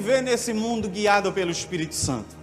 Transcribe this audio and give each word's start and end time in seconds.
viver 0.00 0.22
nesse 0.22 0.52
mundo 0.52 0.88
guiado 0.88 1.32
pelo 1.32 1.50
Espírito 1.50 1.94
Santo. 1.94 2.36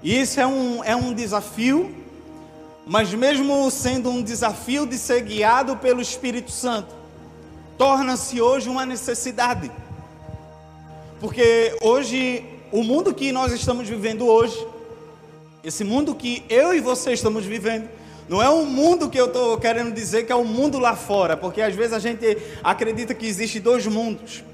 E 0.00 0.20
isso 0.20 0.40
é 0.40 0.46
um, 0.46 0.84
é 0.84 0.94
um 0.94 1.12
desafio, 1.12 1.92
mas 2.86 3.12
mesmo 3.12 3.68
sendo 3.68 4.08
um 4.08 4.22
desafio 4.22 4.86
de 4.86 4.96
ser 4.96 5.22
guiado 5.22 5.76
pelo 5.76 6.00
Espírito 6.00 6.52
Santo, 6.52 6.94
torna-se 7.76 8.40
hoje 8.40 8.68
uma 8.68 8.86
necessidade. 8.86 9.68
Porque 11.20 11.76
hoje, 11.80 12.44
o 12.70 12.84
mundo 12.84 13.12
que 13.12 13.32
nós 13.32 13.52
estamos 13.52 13.88
vivendo 13.88 14.28
hoje, 14.28 14.64
esse 15.64 15.82
mundo 15.82 16.14
que 16.14 16.44
eu 16.48 16.72
e 16.72 16.80
você 16.80 17.12
estamos 17.12 17.44
vivendo, 17.44 17.88
não 18.28 18.40
é 18.40 18.48
um 18.48 18.64
mundo 18.64 19.10
que 19.10 19.18
eu 19.18 19.26
estou 19.26 19.58
querendo 19.58 19.92
dizer 19.92 20.24
que 20.24 20.30
é 20.30 20.36
o 20.36 20.40
um 20.40 20.44
mundo 20.44 20.78
lá 20.78 20.94
fora, 20.94 21.36
porque 21.36 21.60
às 21.60 21.74
vezes 21.74 21.94
a 21.94 21.98
gente 21.98 22.38
acredita 22.62 23.12
que 23.12 23.26
existe 23.26 23.58
dois 23.58 23.84
mundos. 23.88 24.44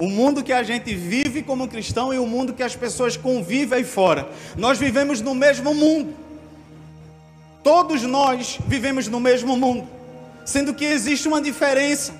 O 0.00 0.08
mundo 0.08 0.42
que 0.42 0.52
a 0.52 0.62
gente 0.62 0.94
vive 0.94 1.42
como 1.42 1.68
cristão 1.68 2.12
e 2.12 2.18
o 2.18 2.26
mundo 2.26 2.54
que 2.54 2.62
as 2.62 2.74
pessoas 2.74 3.18
convivem 3.18 3.80
aí 3.80 3.84
fora. 3.84 4.26
Nós 4.56 4.78
vivemos 4.78 5.20
no 5.20 5.34
mesmo 5.34 5.74
mundo. 5.74 6.14
Todos 7.62 8.02
nós 8.02 8.58
vivemos 8.66 9.06
no 9.08 9.20
mesmo 9.20 9.58
mundo, 9.58 9.86
sendo 10.46 10.72
que 10.72 10.86
existe 10.86 11.28
uma 11.28 11.42
diferença 11.42 12.14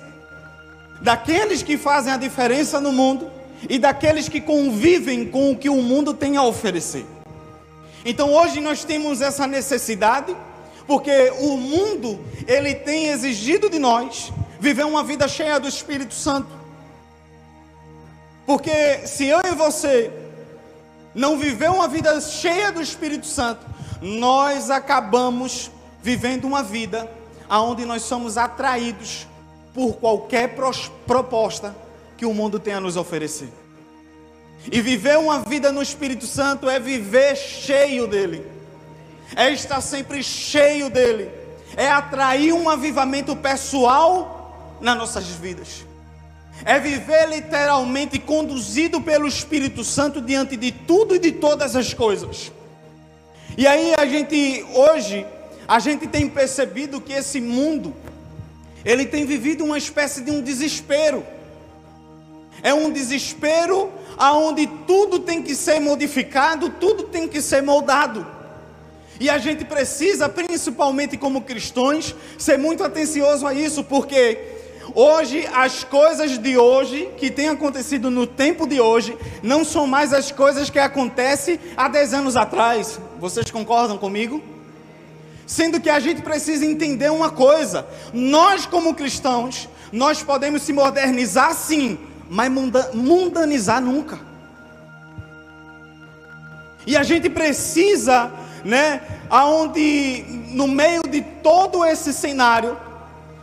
daqueles 1.01 1.63
que 1.63 1.75
fazem 1.75 2.13
a 2.13 2.17
diferença 2.17 2.79
no 2.79 2.91
mundo 2.91 3.27
e 3.67 3.79
daqueles 3.79 4.29
que 4.29 4.39
convivem 4.39 5.25
com 5.25 5.51
o 5.51 5.57
que 5.57 5.67
o 5.67 5.81
mundo 5.81 6.13
tem 6.13 6.37
a 6.37 6.43
oferecer. 6.43 7.03
Então 8.05 8.31
hoje 8.31 8.61
nós 8.61 8.83
temos 8.83 9.21
essa 9.21 9.47
necessidade 9.47 10.35
porque 10.85 11.33
o 11.39 11.57
mundo, 11.57 12.23
ele 12.47 12.75
tem 12.75 13.07
exigido 13.07 13.71
de 13.71 13.79
nós 13.79 14.31
viver 14.59 14.85
uma 14.85 15.03
vida 15.03 15.27
cheia 15.27 15.59
do 15.59 15.67
Espírito 15.67 16.13
Santo. 16.13 16.60
Porque 18.51 19.07
se 19.07 19.27
eu 19.27 19.39
e 19.45 19.55
você 19.55 20.11
não 21.15 21.39
viver 21.39 21.69
uma 21.69 21.87
vida 21.87 22.19
cheia 22.19 22.69
do 22.69 22.81
Espírito 22.81 23.25
Santo, 23.25 23.65
nós 24.01 24.69
acabamos 24.69 25.71
vivendo 26.03 26.43
uma 26.43 26.61
vida 26.61 27.09
onde 27.49 27.85
nós 27.85 28.01
somos 28.01 28.37
atraídos 28.37 29.25
por 29.73 29.93
qualquer 29.93 30.53
proposta 31.07 31.73
que 32.17 32.25
o 32.25 32.33
mundo 32.33 32.59
tem 32.59 32.73
a 32.73 32.81
nos 32.81 32.97
oferecer. 32.97 33.47
E 34.69 34.81
viver 34.81 35.17
uma 35.17 35.39
vida 35.39 35.71
no 35.71 35.81
Espírito 35.81 36.25
Santo 36.25 36.69
é 36.69 36.77
viver 36.77 37.37
cheio 37.37 38.05
dele. 38.05 38.45
É 39.33 39.49
estar 39.49 39.79
sempre 39.79 40.21
cheio 40.21 40.89
dele, 40.89 41.31
é 41.77 41.89
atrair 41.89 42.51
um 42.51 42.69
avivamento 42.69 43.33
pessoal 43.33 44.75
nas 44.81 44.97
nossas 44.97 45.27
vidas, 45.27 45.85
é 46.65 46.79
viver 46.79 47.27
literalmente 47.29 48.19
conduzido 48.19 49.01
pelo 49.01 49.27
Espírito 49.27 49.83
Santo 49.83 50.21
diante 50.21 50.55
de 50.55 50.71
tudo 50.71 51.15
e 51.15 51.19
de 51.19 51.31
todas 51.31 51.75
as 51.75 51.93
coisas. 51.93 52.51
E 53.57 53.67
aí 53.67 53.93
a 53.97 54.05
gente 54.05 54.65
hoje 54.73 55.25
a 55.67 55.79
gente 55.79 56.07
tem 56.07 56.29
percebido 56.29 57.01
que 57.01 57.13
esse 57.13 57.39
mundo 57.39 57.93
ele 58.83 59.05
tem 59.05 59.25
vivido 59.25 59.63
uma 59.63 59.77
espécie 59.77 60.21
de 60.21 60.31
um 60.31 60.41
desespero. 60.41 61.23
É 62.63 62.73
um 62.73 62.91
desespero 62.91 63.91
aonde 64.17 64.67
tudo 64.85 65.19
tem 65.19 65.41
que 65.41 65.55
ser 65.55 65.79
modificado, 65.79 66.69
tudo 66.69 67.03
tem 67.03 67.27
que 67.27 67.41
ser 67.41 67.61
moldado. 67.61 68.25
E 69.19 69.29
a 69.29 69.37
gente 69.37 69.63
precisa, 69.65 70.27
principalmente 70.27 71.15
como 71.15 71.41
cristãos, 71.41 72.15
ser 72.37 72.57
muito 72.57 72.83
atencioso 72.83 73.45
a 73.45 73.53
isso, 73.53 73.83
porque 73.83 74.60
hoje 74.95 75.47
as 75.53 75.83
coisas 75.83 76.37
de 76.37 76.57
hoje, 76.57 77.09
que 77.17 77.29
têm 77.29 77.49
acontecido 77.49 78.09
no 78.09 78.25
tempo 78.27 78.67
de 78.67 78.79
hoje, 78.79 79.17
não 79.41 79.63
são 79.63 79.87
mais 79.87 80.13
as 80.13 80.31
coisas 80.31 80.69
que 80.69 80.79
acontecem 80.79 81.59
há 81.75 81.87
10 81.87 82.13
anos 82.13 82.35
atrás. 82.35 82.99
Vocês 83.19 83.49
concordam 83.51 83.97
comigo? 83.97 84.41
Sendo 85.45 85.79
que 85.79 85.89
a 85.89 85.99
gente 85.99 86.21
precisa 86.21 86.65
entender 86.65 87.11
uma 87.11 87.29
coisa: 87.29 87.85
nós, 88.13 88.65
como 88.65 88.93
cristãos, 88.93 89.67
nós 89.91 90.23
podemos 90.23 90.61
se 90.61 90.73
modernizar 90.73 91.53
sim, 91.53 91.97
mas 92.29 92.51
mundanizar 92.93 93.81
nunca. 93.81 94.19
E 96.85 96.97
a 96.97 97.03
gente 97.03 97.29
precisa 97.29 98.31
né? 98.63 99.01
Aonde 99.29 100.25
no 100.49 100.67
meio 100.67 101.03
de 101.03 101.21
todo 101.21 101.85
esse 101.85 102.13
cenário, 102.13 102.77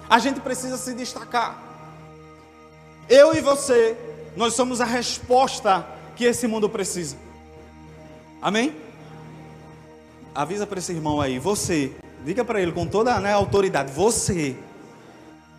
a 0.09 0.19
gente 0.19 0.41
precisa 0.41 0.77
se 0.77 0.95
destacar. 0.95 1.63
Eu 3.09 3.35
e 3.35 3.41
você, 3.41 3.97
nós 4.37 4.55
somos 4.55 4.81
a 4.81 4.85
resposta 4.85 5.87
que 6.17 6.25
esse 6.25 6.47
mundo 6.47 6.69
precisa. 6.69 7.17
Amém? 8.41 8.75
Avisa 10.35 10.67
para 10.67 10.79
esse 10.79 10.93
irmão 10.93 11.21
aí, 11.21 11.39
você, 11.39 11.93
diga 12.25 12.45
para 12.45 12.61
ele 12.61 12.73
com 12.73 12.87
toda 12.87 13.15
a 13.15 13.21
né, 13.21 13.33
autoridade, 13.33 13.93
você, 13.93 14.57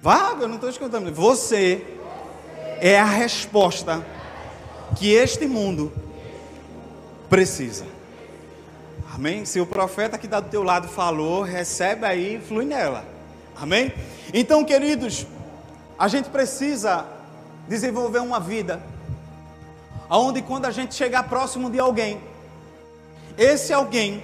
vá, 0.02 0.38
eu 0.40 0.48
não 0.48 0.56
estou 0.56 0.70
escutando, 0.70 1.14
você 1.14 1.86
é 2.80 2.98
a 2.98 3.06
resposta 3.06 4.06
que 4.96 5.12
este 5.12 5.46
mundo 5.46 5.92
precisa. 7.30 7.86
Amém? 9.14 9.44
Se 9.44 9.60
o 9.60 9.66
profeta 9.66 10.18
que 10.18 10.26
está 10.26 10.40
do 10.40 10.50
teu 10.50 10.64
lado 10.64 10.88
falou, 10.88 11.42
recebe 11.42 12.06
aí 12.06 12.42
flui 12.48 12.64
nela. 12.64 13.19
Amém? 13.62 13.94
Então, 14.34 14.64
queridos, 14.64 15.28
a 15.97 16.08
gente 16.08 16.30
precisa 16.30 17.06
desenvolver 17.68 18.20
uma 18.20 18.40
vida 18.40 18.81
onde 20.09 20.42
quando 20.42 20.66
a 20.66 20.72
gente 20.72 20.96
chegar 20.96 21.24
próximo 21.24 21.69
de 21.69 21.80
alguém, 21.80 22.19
esse 23.38 23.72
alguém 23.72 24.24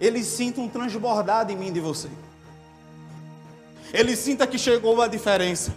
ele 0.00 0.24
sinta 0.24 0.60
um 0.60 0.68
transbordado 0.68 1.52
em 1.52 1.56
mim 1.56 1.72
de 1.72 1.80
você. 1.80 2.08
Ele 3.92 4.16
sinta 4.16 4.46
que 4.46 4.58
chegou 4.58 5.00
a 5.00 5.06
diferença. 5.06 5.72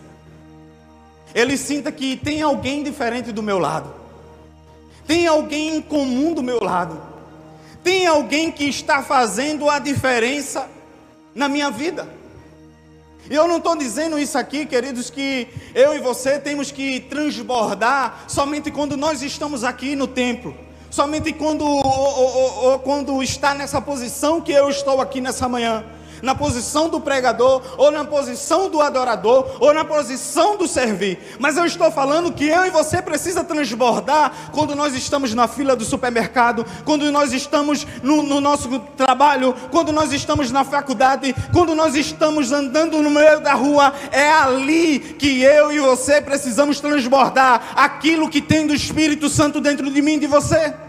Ele 1.36 1.56
sinta 1.56 1.92
que 1.92 2.18
tem 2.18 2.42
alguém 2.42 2.84
diferente 2.84 3.32
do 3.32 3.44
meu 3.44 3.60
lado. 3.60 3.94
Tem 5.06 5.28
alguém 5.28 5.78
em 5.78 5.82
comum 5.82 6.34
do 6.34 6.42
meu 6.42 6.60
lado. 6.60 7.00
Tem 7.84 8.08
alguém 8.08 8.52
que 8.52 8.66
está 8.66 9.04
fazendo 9.04 9.70
a 9.70 9.80
diferença 9.80 10.68
na 11.38 11.48
minha 11.48 11.70
vida. 11.70 12.10
E 13.30 13.36
eu 13.36 13.48
não 13.48 13.58
estou 13.58 13.76
dizendo 13.76 14.18
isso 14.18 14.38
aqui, 14.38 14.66
queridos, 14.66 15.10
que 15.10 15.48
eu 15.76 15.96
e 15.96 16.00
você 16.00 16.40
temos 16.40 16.72
que 16.72 17.02
transbordar 17.02 18.24
somente 18.28 18.72
quando 18.72 18.98
nós 18.98 19.22
estamos 19.22 19.64
aqui 19.64 19.96
no 19.96 20.08
templo. 20.08 20.56
Somente 20.90 21.32
quando, 21.34 21.64
ou, 21.64 21.86
ou, 21.86 22.66
ou, 22.66 22.80
quando 22.80 23.22
está 23.22 23.54
nessa 23.54 23.80
posição 23.80 24.42
que 24.42 24.52
eu 24.52 24.70
estou 24.70 25.00
aqui 25.00 25.22
nessa 25.22 25.48
manhã 25.48 25.86
na 26.22 26.36
posição 26.36 26.90
do 26.90 27.00
pregador, 27.00 27.62
ou 27.78 27.92
na 27.92 28.04
posição 28.04 28.70
do 28.70 28.82
adorador, 28.82 29.58
ou 29.60 29.74
na 29.74 29.84
posição 29.84 30.58
do 30.58 30.68
servir. 30.68 31.20
Mas 31.40 31.58
eu 31.58 31.66
estou 31.66 31.92
falando 31.92 32.32
que 32.32 32.46
eu 32.46 32.66
e 32.66 32.70
você 32.70 33.02
precisa 33.02 33.44
transbordar 33.44 34.50
quando 34.52 34.76
nós 34.76 34.96
estamos 34.96 35.34
na 35.34 35.48
fila 35.48 35.76
do 35.76 35.86
supermercado, 35.86 36.66
quando 36.86 37.12
nós 37.12 37.34
estamos 37.34 37.86
no, 38.04 38.24
no 38.24 38.42
nosso 38.42 38.80
trabalho, 38.96 39.54
quando 39.72 39.92
nós 39.92 40.12
estamos 40.12 40.52
na 40.52 40.64
faculdade, 40.64 41.36
quando 41.54 41.76
nós 41.76 41.96
estamos 41.96 42.52
andando 42.52 43.02
no 43.02 43.10
meio 43.10 43.40
da 43.40 43.54
rua. 43.54 43.94
É 44.12 44.30
ali 44.30 45.00
que 45.00 45.42
eu 45.42 45.72
e 45.72 45.80
você 45.80 46.22
precisamos 46.22 46.80
transbordar 46.80 47.74
aquilo 47.76 48.30
que 48.30 48.42
tem 48.42 48.66
do 48.66 48.74
Espírito 48.74 49.30
Santo 49.30 49.60
dentro 49.60 49.92
de 49.92 50.02
mim 50.02 50.14
e 50.14 50.20
de 50.20 50.28
você. 50.28 50.87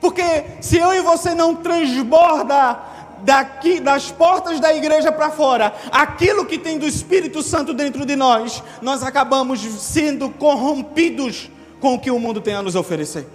Porque 0.00 0.44
se 0.60 0.76
eu 0.76 0.92
e 0.94 1.00
você 1.00 1.34
não 1.34 1.54
transborda 1.54 2.78
daqui 3.22 3.80
das 3.80 4.10
portas 4.10 4.60
da 4.60 4.74
igreja 4.74 5.10
para 5.10 5.30
fora, 5.30 5.74
aquilo 5.90 6.44
que 6.44 6.58
tem 6.58 6.78
do 6.78 6.86
Espírito 6.86 7.42
Santo 7.42 7.72
dentro 7.72 8.04
de 8.04 8.14
nós, 8.14 8.62
nós 8.82 9.02
acabamos 9.02 9.60
sendo 9.60 10.30
corrompidos 10.30 11.50
com 11.80 11.94
o 11.94 11.98
que 11.98 12.10
o 12.10 12.18
mundo 12.18 12.40
tem 12.40 12.54
a 12.54 12.62
nos 12.62 12.74
oferecer. 12.74 13.26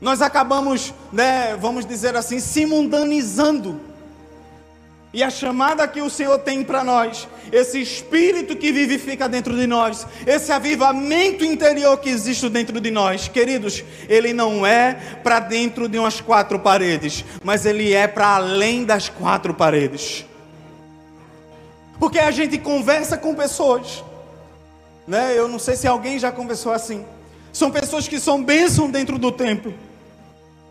Nós 0.00 0.22
acabamos, 0.22 0.94
né, 1.12 1.56
vamos 1.56 1.84
dizer 1.84 2.16
assim, 2.16 2.40
se 2.40 2.64
mundanizando 2.64 3.80
e 5.12 5.24
a 5.24 5.30
chamada 5.30 5.88
que 5.88 6.00
o 6.00 6.08
Senhor 6.08 6.38
tem 6.38 6.62
para 6.62 6.84
nós, 6.84 7.26
esse 7.50 7.80
espírito 7.80 8.54
que 8.54 8.70
vivifica 8.70 9.28
dentro 9.28 9.56
de 9.56 9.66
nós, 9.66 10.06
esse 10.24 10.52
avivamento 10.52 11.44
interior 11.44 11.98
que 11.98 12.08
existe 12.08 12.48
dentro 12.48 12.80
de 12.80 12.92
nós, 12.92 13.26
queridos, 13.26 13.82
ele 14.08 14.32
não 14.32 14.64
é 14.64 14.94
para 15.24 15.40
dentro 15.40 15.88
de 15.88 15.98
umas 15.98 16.20
quatro 16.20 16.60
paredes, 16.60 17.24
mas 17.42 17.66
ele 17.66 17.92
é 17.92 18.06
para 18.06 18.36
além 18.36 18.84
das 18.84 19.08
quatro 19.08 19.52
paredes. 19.52 20.24
Porque 21.98 22.20
a 22.20 22.30
gente 22.30 22.56
conversa 22.56 23.18
com 23.18 23.34
pessoas, 23.34 24.04
né? 25.08 25.36
Eu 25.36 25.48
não 25.48 25.58
sei 25.58 25.74
se 25.74 25.88
alguém 25.88 26.20
já 26.20 26.30
conversou 26.30 26.72
assim. 26.72 27.04
São 27.52 27.68
pessoas 27.70 28.06
que 28.06 28.20
são 28.20 28.44
bênção 28.44 28.88
dentro 28.88 29.18
do 29.18 29.32
templo, 29.32 29.74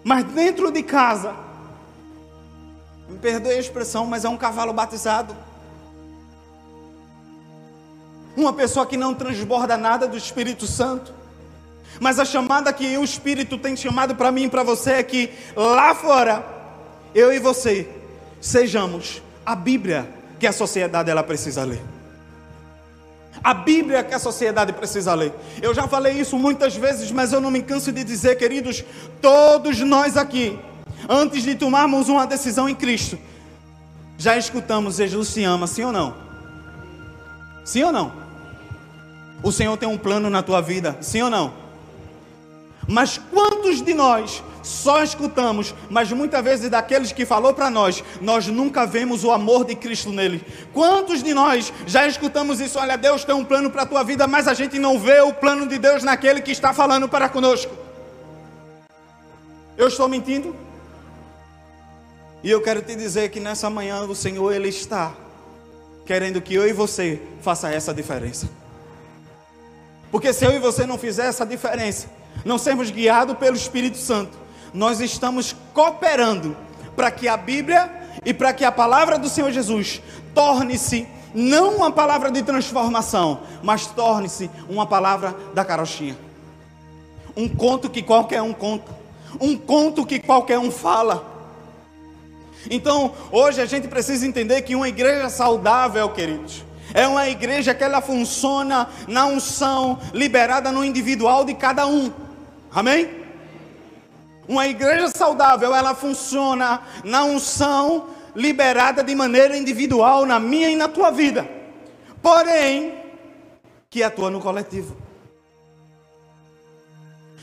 mas 0.02 0.24
dentro 0.24 0.72
de 0.72 0.82
casa 0.82 1.49
me 3.10 3.18
perdoe 3.18 3.54
a 3.54 3.60
expressão, 3.60 4.06
mas 4.06 4.24
é 4.24 4.30
um 4.30 4.38
cavalo 4.38 4.72
batizado. 4.72 5.36
uma 8.40 8.54
pessoa 8.54 8.86
que 8.86 8.98
não 8.98 9.14
transborda 9.14 9.78
nada 9.78 10.08
do 10.08 10.18
Espírito 10.18 10.66
Santo. 10.66 11.14
Mas 12.00 12.20
a 12.20 12.26
chamada 12.26 12.72
que 12.72 12.98
o 12.98 13.04
Espírito 13.04 13.58
tem 13.58 13.76
chamado 13.76 14.16
para 14.16 14.32
mim 14.32 14.44
e 14.44 14.50
para 14.50 14.64
você 14.64 14.94
é 14.94 15.04
que 15.04 15.32
lá 15.56 15.94
fora, 15.94 16.46
eu 17.14 17.34
e 17.34 17.40
você, 17.40 17.90
sejamos 18.40 19.22
a 19.46 19.56
Bíblia 19.56 20.08
que 20.40 20.48
a 20.48 20.52
sociedade 20.52 21.10
ela 21.10 21.24
precisa 21.24 21.64
ler. 21.64 21.82
A 23.44 23.54
Bíblia 23.54 24.04
que 24.04 24.14
a 24.14 24.20
sociedade 24.20 24.74
precisa 24.74 25.14
ler. 25.14 25.34
Eu 25.62 25.74
já 25.74 25.88
falei 25.88 26.14
isso 26.14 26.38
muitas 26.38 26.76
vezes, 26.76 27.12
mas 27.12 27.34
eu 27.34 27.42
não 27.42 27.52
me 27.52 27.62
canso 27.62 27.92
de 27.92 28.04
dizer, 28.04 28.38
queridos, 28.38 28.84
todos 29.22 29.80
nós 29.80 30.16
aqui, 30.16 30.60
antes 31.10 31.42
de 31.44 31.56
tomarmos 31.56 32.08
uma 32.08 32.28
decisão 32.28 32.70
em 32.70 32.76
Cristo, 32.76 33.18
já 34.16 34.38
escutamos 34.38 34.98
Jesus 34.98 35.30
se 35.30 35.44
ama, 35.44 35.66
sim 35.66 35.84
ou 35.84 35.92
não? 35.92 36.14
Sim 37.66 37.84
ou 37.84 37.92
não? 37.92 38.12
O 39.42 39.52
Senhor 39.52 39.76
tem 39.76 39.90
um 39.90 39.98
plano 39.98 40.30
na 40.30 40.44
tua 40.44 40.62
vida, 40.62 40.98
sim 41.02 41.24
ou 41.24 41.30
não? 41.30 41.54
Mas 42.88 43.18
quantos 43.18 43.82
de 43.82 43.94
nós 43.94 44.44
só 44.62 45.02
escutamos, 45.02 45.74
mas 45.90 46.12
muitas 46.12 46.44
vezes 46.44 46.70
daqueles 46.70 47.12
que 47.12 47.26
falou 47.26 47.54
para 47.54 47.70
nós, 47.70 48.04
nós 48.22 48.48
nunca 48.48 48.86
vemos 48.86 49.24
o 49.24 49.32
amor 49.32 49.66
de 49.66 49.76
Cristo 49.76 50.12
nele. 50.12 50.44
Quantos 50.74 51.24
de 51.24 51.34
nós 51.34 51.74
já 51.88 52.08
escutamos 52.08 52.60
isso? 52.60 52.78
Olha, 52.78 52.98
Deus 52.98 53.24
tem 53.24 53.34
um 53.34 53.46
plano 53.46 53.72
para 53.72 53.84
a 53.84 53.86
tua 53.86 54.04
vida, 54.04 54.28
mas 54.28 54.48
a 54.48 54.54
gente 54.54 54.78
não 54.78 55.00
vê 55.00 55.22
o 55.22 55.34
plano 55.34 55.68
de 55.68 55.80
Deus 55.80 56.04
naquele 56.04 56.42
que 56.42 56.52
está 56.52 56.74
falando 56.74 57.08
para 57.08 57.30
conosco. 57.30 57.74
Eu 59.78 59.88
estou 59.88 60.10
mentindo? 60.10 60.69
E 62.42 62.50
eu 62.50 62.62
quero 62.62 62.82
te 62.82 62.96
dizer 62.96 63.30
que 63.30 63.40
nessa 63.40 63.70
manhã 63.70 64.02
o 64.04 64.16
Senhor 64.16 64.54
ele 64.54 64.70
está 64.70 65.14
querendo 66.06 66.42
que 66.42 66.56
eu 66.56 66.68
e 66.68 66.74
você 66.74 67.22
faça 67.42 67.70
essa 67.70 67.94
diferença. 67.94 68.50
Porque 70.10 70.32
se 70.32 70.46
eu 70.46 70.54
e 70.54 70.60
você 70.60 70.86
não 70.86 70.98
fizer 70.98 71.28
essa 71.28 71.46
diferença, 71.46 72.08
não 72.46 72.58
sermos 72.58 72.90
guiados 72.90 73.38
pelo 73.38 73.56
Espírito 73.56 73.98
Santo, 73.98 74.38
nós 74.74 75.02
estamos 75.02 75.56
cooperando 75.74 76.56
para 76.96 77.12
que 77.12 77.28
a 77.28 77.36
Bíblia 77.36 77.92
e 78.26 78.34
para 78.34 78.54
que 78.54 78.64
a 78.64 78.72
palavra 78.72 79.20
do 79.20 79.30
Senhor 79.30 79.52
Jesus 79.52 80.02
torne-se 80.34 81.08
não 81.34 81.76
uma 81.76 81.92
palavra 81.92 82.32
de 82.32 82.42
transformação, 82.42 83.42
mas 83.62 83.86
torne-se 83.86 84.50
uma 84.68 84.86
palavra 84.86 85.36
da 85.54 85.64
carochinha. 85.64 86.18
Um 87.36 87.48
conto 87.48 87.90
que 87.90 88.02
qualquer 88.02 88.42
um 88.42 88.54
conta, 88.54 88.92
um 89.40 89.58
conto 89.58 90.06
que 90.06 90.20
qualquer 90.20 90.58
um 90.58 90.72
fala 90.72 91.39
então, 92.70 93.14
hoje 93.32 93.62
a 93.62 93.66
gente 93.66 93.88
precisa 93.88 94.26
entender 94.26 94.64
que 94.64 94.76
uma 94.76 94.90
igreja 94.90 95.30
saudável, 95.30 96.10
queridos, 96.10 96.64
é 96.94 97.08
uma 97.08 97.30
igreja 97.30 97.74
que 97.74 97.84
ela 97.84 98.02
funciona 98.02 98.90
na 99.08 99.26
unção 99.26 100.00
liberada 100.14 100.72
no 100.72 100.84
individual 100.84 101.46
de 101.46 101.54
cada 101.54 101.86
um. 101.86 102.12
Amém? 102.72 103.10
Uma 104.48 104.68
igreja 104.68 105.10
saudável, 105.10 105.76
ela 105.76 105.94
funciona 105.94 106.82
na 107.04 107.24
unção 107.24 108.08
liberada 108.36 109.04
de 109.04 109.14
maneira 109.14 109.56
individual 109.56 110.26
na 110.26 110.40
minha 110.40 110.70
e 110.70 110.76
na 110.76 110.88
tua 110.88 111.12
vida. 111.12 111.48
Porém, 112.22 112.94
que 113.90 114.04
atua 114.04 114.30
no 114.30 114.40
coletivo. 114.40 114.96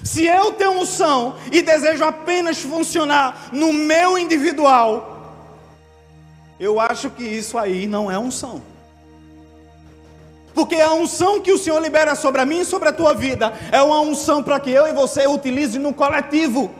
Se 0.04 0.25
eu 0.25 0.52
tenho 0.52 0.81
unção 0.81 1.37
e 1.50 1.62
desejo 1.62 2.04
apenas 2.04 2.58
funcionar 2.58 3.48
no 3.52 3.72
meu 3.72 4.19
individual, 4.19 5.16
eu 6.58 6.78
acho 6.81 7.10
que 7.10 7.25
isso 7.25 7.58
aí 7.58 7.87
não 7.87 8.10
é 8.10 8.19
unção. 8.19 8.62
Porque 10.54 10.76
a 10.76 10.93
unção 10.94 11.40
que 11.40 11.52
o 11.52 11.58
Senhor 11.58 11.81
libera 11.82 12.14
sobre 12.14 12.40
a 12.40 12.46
mim 12.46 12.60
e 12.60 12.64
sobre 12.64 12.88
a 12.88 12.93
tua 12.93 13.12
vida 13.12 13.52
é 13.70 13.82
uma 13.82 14.00
unção 14.00 14.43
para 14.43 14.58
que 14.58 14.70
eu 14.70 14.87
e 14.87 14.93
você 14.93 15.26
utilize 15.26 15.78
no 15.78 15.93
coletivo. 15.93 16.70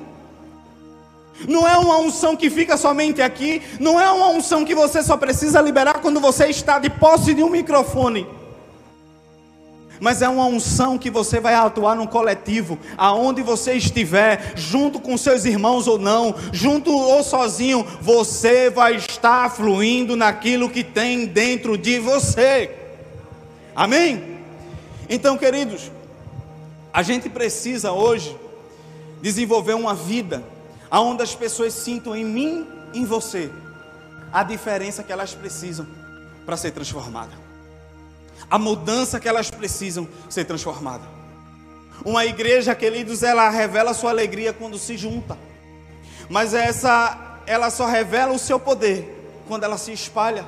Não 1.47 1.69
é 1.69 1.77
uma 1.77 1.99
unção 1.99 2.35
que 2.35 2.49
fica 2.49 2.79
somente 2.79 3.21
aqui, 3.21 3.63
não 3.79 4.01
é 4.01 4.11
uma 4.11 4.29
unção 4.29 4.65
que 4.65 4.75
você 4.75 5.03
só 5.03 5.19
precisa 5.19 5.61
liberar 5.61 6.01
quando 6.01 6.19
você 6.19 6.47
está 6.47 6.79
de 6.79 6.89
posse 6.89 7.35
de 7.35 7.43
um 7.43 7.51
microfone 7.51 8.36
mas 10.01 10.23
é 10.23 10.29
uma 10.29 10.45
unção 10.45 10.99
que 10.99 11.11
você 11.11 11.41
vai 11.41 11.55
atuar 11.55 11.95
no 11.95 12.07
coletivo, 12.07 12.79
aonde 12.97 13.43
você 13.43 13.75
estiver, 13.75 14.53
junto 14.57 15.01
com 15.01 15.17
seus 15.17 15.45
irmãos 15.45 15.87
ou 15.87 15.99
não, 15.99 16.35
junto 16.53 16.91
ou 16.91 17.23
sozinho, 17.23 17.87
você 18.01 18.71
vai 18.71 18.97
estar 18.97 19.51
fluindo 19.51 20.17
naquilo 20.17 20.71
que 20.71 20.85
tem 20.85 21.27
dentro 21.27 21.79
de 21.79 21.99
você. 21.99 22.71
Amém? 23.75 24.39
Então, 25.09 25.37
queridos, 25.37 25.91
a 26.93 27.03
gente 27.03 27.29
precisa 27.29 27.93
hoje 27.93 28.37
desenvolver 29.23 29.75
uma 29.75 29.95
vida 29.95 30.43
aonde 30.91 31.23
as 31.23 31.35
pessoas 31.35 31.73
sintam 31.73 32.15
em 32.15 32.25
mim, 32.25 32.67
em 32.95 33.05
você, 33.05 33.51
a 34.33 34.43
diferença 34.43 35.03
que 35.03 35.13
elas 35.13 35.35
precisam 35.35 35.87
para 36.45 36.57
ser 36.57 36.71
transformadas 36.71 37.46
a 38.51 38.59
mudança 38.59 39.19
que 39.19 39.29
elas 39.29 39.51
precisam 39.51 40.09
ser 40.29 40.45
transformada. 40.45 41.05
Uma 42.05 42.25
igreja, 42.25 42.75
queridos, 42.75 43.23
ela 43.23 43.49
revela 43.49 43.95
sua 43.95 44.11
alegria 44.11 44.53
quando 44.53 44.79
se 44.79 44.97
junta. 44.97 45.39
Mas 46.29 46.55
essa 46.55 47.41
ela 47.47 47.71
só 47.71 47.87
revela 47.87 48.33
o 48.33 48.39
seu 48.39 48.59
poder 48.59 49.13
quando 49.47 49.65
ela 49.65 49.79
se 49.79 49.93
espalha. 49.93 50.45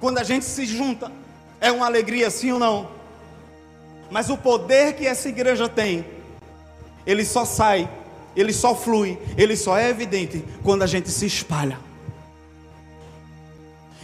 Quando 0.00 0.18
a 0.18 0.24
gente 0.24 0.44
se 0.44 0.64
junta, 0.66 1.12
é 1.60 1.70
uma 1.70 1.86
alegria 1.86 2.30
sim 2.30 2.52
ou 2.52 2.58
não? 2.58 2.88
Mas 4.10 4.28
o 4.30 4.36
poder 4.36 4.94
que 4.94 5.06
essa 5.06 5.28
igreja 5.28 5.68
tem, 5.68 6.04
ele 7.06 7.24
só 7.24 7.44
sai, 7.44 7.88
ele 8.34 8.52
só 8.52 8.74
flui, 8.74 9.18
ele 9.36 9.56
só 9.56 9.78
é 9.78 9.88
evidente 9.88 10.44
quando 10.62 10.82
a 10.82 10.86
gente 10.86 11.10
se 11.10 11.26
espalha. 11.26 11.78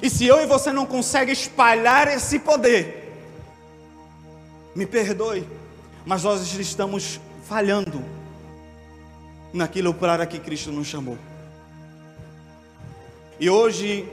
E 0.02 0.08
se 0.08 0.26
eu 0.26 0.40
e 0.40 0.46
você 0.46 0.72
não 0.72 0.86
consegue 0.86 1.32
espalhar 1.32 2.08
esse 2.08 2.38
poder, 2.38 3.12
me 4.74 4.86
perdoe, 4.86 5.46
mas 6.06 6.22
nós 6.22 6.54
estamos 6.54 7.20
falhando 7.42 8.02
naquilo 9.52 9.92
para 9.92 10.26
que 10.26 10.38
Cristo 10.38 10.70
nos 10.70 10.86
chamou. 10.86 11.18
E 13.40 13.48
hoje, 13.48 14.08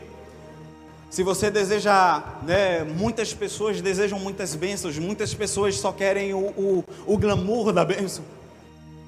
se 1.09 1.23
você 1.23 1.49
deseja, 1.51 2.23
né, 2.43 2.83
muitas 2.83 3.33
pessoas 3.33 3.81
desejam 3.81 4.19
muitas 4.19 4.55
bênçãos, 4.55 4.97
muitas 4.97 5.33
pessoas 5.33 5.75
só 5.77 5.91
querem 5.91 6.33
o, 6.33 6.37
o, 6.37 6.83
o 7.05 7.17
glamour 7.17 7.71
da 7.71 7.85
bênção. 7.85 8.23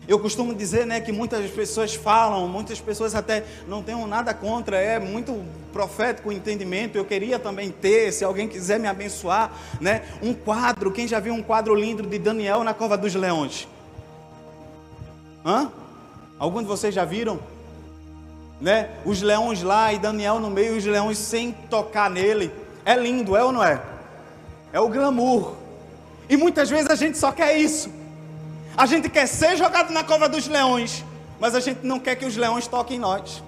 Eu 0.07 0.17
costumo 0.19 0.55
dizer, 0.55 0.85
né, 0.85 1.01
que 1.01 1.11
muitas 1.11 1.51
pessoas 1.51 1.93
falam, 1.93 2.47
muitas 2.47 2.79
pessoas 2.79 3.13
até 3.13 3.43
não 3.67 3.83
tenham 3.83 4.07
nada 4.07 4.33
contra, 4.33 4.77
é 4.77 4.97
muito 4.97 5.43
profético 5.73 6.29
o 6.29 6.31
entendimento. 6.31 6.97
Eu 6.97 7.03
queria 7.03 7.37
também 7.37 7.71
ter, 7.71 8.13
se 8.13 8.23
alguém 8.23 8.47
quiser 8.47 8.79
me 8.79 8.87
abençoar, 8.87 9.51
né, 9.81 10.03
um 10.21 10.33
quadro. 10.33 10.91
Quem 10.91 11.07
já 11.07 11.19
viu 11.19 11.33
um 11.33 11.43
quadro 11.43 11.75
lindo 11.75 12.03
de 12.03 12.17
Daniel 12.17 12.63
na 12.63 12.73
cova 12.73 12.97
dos 12.97 13.13
leões? 13.15 13.67
Hã? 15.45 15.69
Alguns 16.39 16.61
de 16.61 16.67
vocês 16.67 16.95
já 16.95 17.03
viram? 17.03 17.39
Né? 18.61 18.89
Os 19.05 19.21
leões 19.21 19.61
lá 19.61 19.91
e 19.91 19.99
Daniel 19.99 20.39
no 20.39 20.49
meio, 20.49 20.77
os 20.77 20.85
leões 20.85 21.17
sem 21.17 21.51
tocar 21.51 22.09
nele. 22.09 22.49
É 22.85 22.95
lindo, 22.95 23.35
é 23.35 23.43
ou 23.43 23.51
não 23.51 23.63
é? 23.63 23.81
É 24.71 24.79
o 24.79 24.87
glamour. 24.87 25.53
E 26.29 26.37
muitas 26.37 26.69
vezes 26.69 26.89
a 26.89 26.95
gente 26.95 27.17
só 27.17 27.31
quer 27.31 27.57
isso. 27.57 27.96
A 28.77 28.85
gente 28.85 29.09
quer 29.09 29.25
ser 29.27 29.57
jogado 29.57 29.91
na 29.91 30.03
cova 30.03 30.29
dos 30.29 30.47
leões, 30.47 31.03
mas 31.39 31.55
a 31.55 31.59
gente 31.59 31.79
não 31.81 31.99
quer 31.99 32.15
que 32.15 32.25
os 32.25 32.37
leões 32.37 32.67
toquem 32.67 32.97
em 32.97 32.99
nós. 32.99 33.41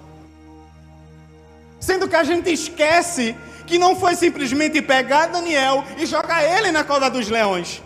Sendo 1.79 2.07
que 2.07 2.15
a 2.15 2.23
gente 2.23 2.51
esquece 2.51 3.35
que 3.67 3.77
não 3.77 3.95
foi 3.95 4.15
simplesmente 4.15 4.81
pegar 4.81 5.27
Daniel 5.27 5.85
e 5.99 6.05
jogar 6.07 6.43
ele 6.43 6.71
na 6.71 6.83
cova 6.83 7.11
dos 7.11 7.29
leões. 7.29 7.79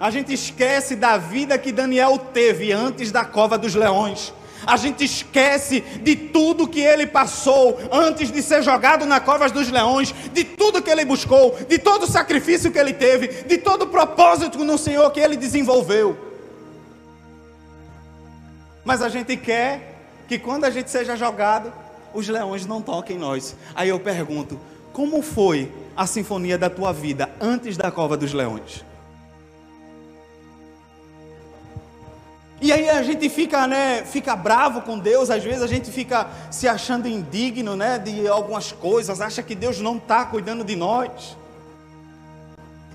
A 0.00 0.10
gente 0.10 0.32
esquece 0.32 0.96
da 0.96 1.16
vida 1.16 1.56
que 1.56 1.70
Daniel 1.70 2.18
teve 2.18 2.72
antes 2.72 3.12
da 3.12 3.24
cova 3.24 3.56
dos 3.56 3.76
leões. 3.76 4.34
A 4.66 4.76
gente 4.76 5.04
esquece 5.04 5.80
de 6.02 6.16
tudo 6.16 6.66
que 6.66 6.80
ele 6.80 7.06
passou 7.06 7.78
antes 7.92 8.32
de 8.32 8.42
ser 8.42 8.60
jogado 8.60 9.06
na 9.06 9.20
cova 9.20 9.48
dos 9.48 9.70
leões, 9.70 10.12
de 10.32 10.42
tudo 10.42 10.82
que 10.82 10.90
ele 10.90 11.04
buscou, 11.04 11.56
de 11.68 11.78
todo 11.78 12.02
o 12.02 12.10
sacrifício 12.10 12.72
que 12.72 12.78
ele 12.78 12.92
teve, 12.92 13.44
de 13.44 13.58
todo 13.58 13.82
o 13.82 13.86
propósito 13.86 14.64
no 14.64 14.76
Senhor 14.76 15.08
que 15.12 15.20
ele 15.20 15.36
desenvolveu. 15.36 16.27
Mas 18.88 19.02
a 19.02 19.10
gente 19.10 19.36
quer 19.36 19.96
que 20.26 20.38
quando 20.38 20.64
a 20.64 20.70
gente 20.70 20.90
seja 20.90 21.14
jogado, 21.14 21.70
os 22.14 22.26
leões 22.26 22.64
não 22.64 22.80
toquem 22.80 23.16
em 23.16 23.18
nós. 23.18 23.54
Aí 23.74 23.90
eu 23.90 24.00
pergunto: 24.00 24.58
como 24.94 25.20
foi 25.20 25.70
a 25.94 26.06
sinfonia 26.06 26.56
da 26.56 26.70
tua 26.70 26.90
vida 26.90 27.28
antes 27.38 27.76
da 27.76 27.90
cova 27.90 28.16
dos 28.16 28.32
leões? 28.32 28.82
E 32.62 32.72
aí 32.72 32.88
a 32.88 33.02
gente 33.02 33.28
fica, 33.28 33.66
né, 33.66 34.06
fica 34.06 34.34
bravo 34.34 34.80
com 34.80 34.98
Deus, 34.98 35.28
às 35.28 35.44
vezes 35.44 35.60
a 35.60 35.66
gente 35.66 35.90
fica 35.90 36.26
se 36.50 36.66
achando 36.66 37.06
indigno, 37.06 37.76
né, 37.76 37.98
de 37.98 38.26
algumas 38.26 38.72
coisas, 38.72 39.20
acha 39.20 39.42
que 39.42 39.54
Deus 39.54 39.80
não 39.80 39.98
está 39.98 40.24
cuidando 40.24 40.64
de 40.64 40.74
nós. 40.74 41.36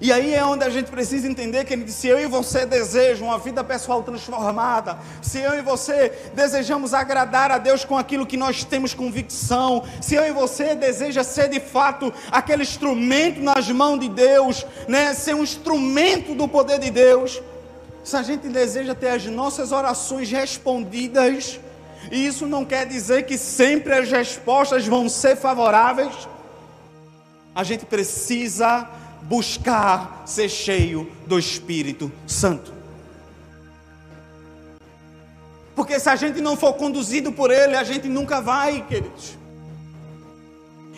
E 0.02 0.12
aí 0.12 0.34
é 0.34 0.44
onde 0.44 0.66
a 0.66 0.70
gente 0.70 0.90
precisa 0.90 1.28
entender 1.28 1.64
que 1.66 1.92
se 1.92 2.08
eu 2.08 2.20
e 2.20 2.26
você 2.26 2.66
desejam 2.66 3.28
uma 3.28 3.38
vida 3.38 3.64
pessoal 3.64 4.02
transformada, 4.04 4.98
se 5.22 5.40
eu 5.40 5.54
e 5.54 5.62
você 5.62 6.12
desejamos 6.34 6.94
agradar 6.94 7.52
a 7.52 7.58
Deus 7.58 7.86
com 7.86 7.98
aquilo 7.98 8.26
que 8.26 8.36
nós 8.36 8.64
temos 8.64 8.94
convicção, 8.94 9.84
se 10.02 10.16
eu 10.16 10.26
e 10.26 10.32
você 10.32 10.76
deseja 10.76 11.24
ser 11.24 11.48
de 11.48 11.60
fato 11.60 12.12
aquele 12.32 12.64
instrumento 12.64 13.40
nas 13.40 13.70
mãos 13.70 14.00
de 14.00 14.10
Deus, 14.10 14.66
né, 14.88 15.14
ser 15.14 15.36
um 15.36 15.44
instrumento 15.44 16.34
do 16.34 16.48
poder 16.48 16.80
de 16.80 16.90
Deus, 16.90 17.42
se 18.04 18.18
a 18.18 18.24
gente 18.24 18.50
deseja 18.50 18.94
ter 18.94 19.10
as 19.10 19.26
nossas 19.28 19.72
orações 19.72 20.30
respondidas, 20.30 21.60
e 22.12 22.26
isso 22.26 22.46
não 22.46 22.66
quer 22.66 22.86
dizer 22.86 23.24
que 23.24 23.38
sempre 23.38 23.94
as 23.94 24.12
respostas 24.12 24.86
vão 24.86 25.08
ser 25.08 25.38
favoráveis, 25.38 26.28
a 27.56 27.64
gente 27.64 27.86
precisa 27.86 28.90
buscar 29.24 30.24
ser 30.26 30.50
cheio 30.50 31.12
do 31.26 31.40
Espírito 31.40 32.12
Santo. 32.28 32.74
Porque 35.76 36.00
se 36.00 36.10
a 36.10 36.16
gente 36.16 36.40
não 36.40 36.56
for 36.56 36.74
conduzido 36.74 37.32
por 37.32 37.50
Ele, 37.52 37.76
a 37.76 37.84
gente 37.84 38.08
nunca 38.08 38.42
vai, 38.42 38.86
queridos. 38.88 39.38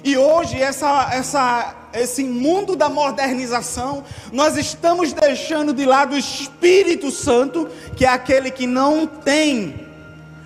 E 0.03 0.17
hoje, 0.17 0.61
essa, 0.61 1.09
essa, 1.13 1.75
esse 1.93 2.23
mundo 2.23 2.75
da 2.75 2.89
modernização, 2.89 4.03
nós 4.31 4.55
estamos 4.57 5.13
deixando 5.13 5.73
de 5.73 5.85
lado 5.85 6.13
o 6.13 6.17
Espírito 6.17 7.09
Santo, 7.09 7.67
que 7.95 8.05
é 8.05 8.09
aquele 8.09 8.51
que 8.51 8.67
não 8.67 9.07
tem 9.07 9.87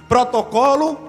protocolo, 0.08 1.09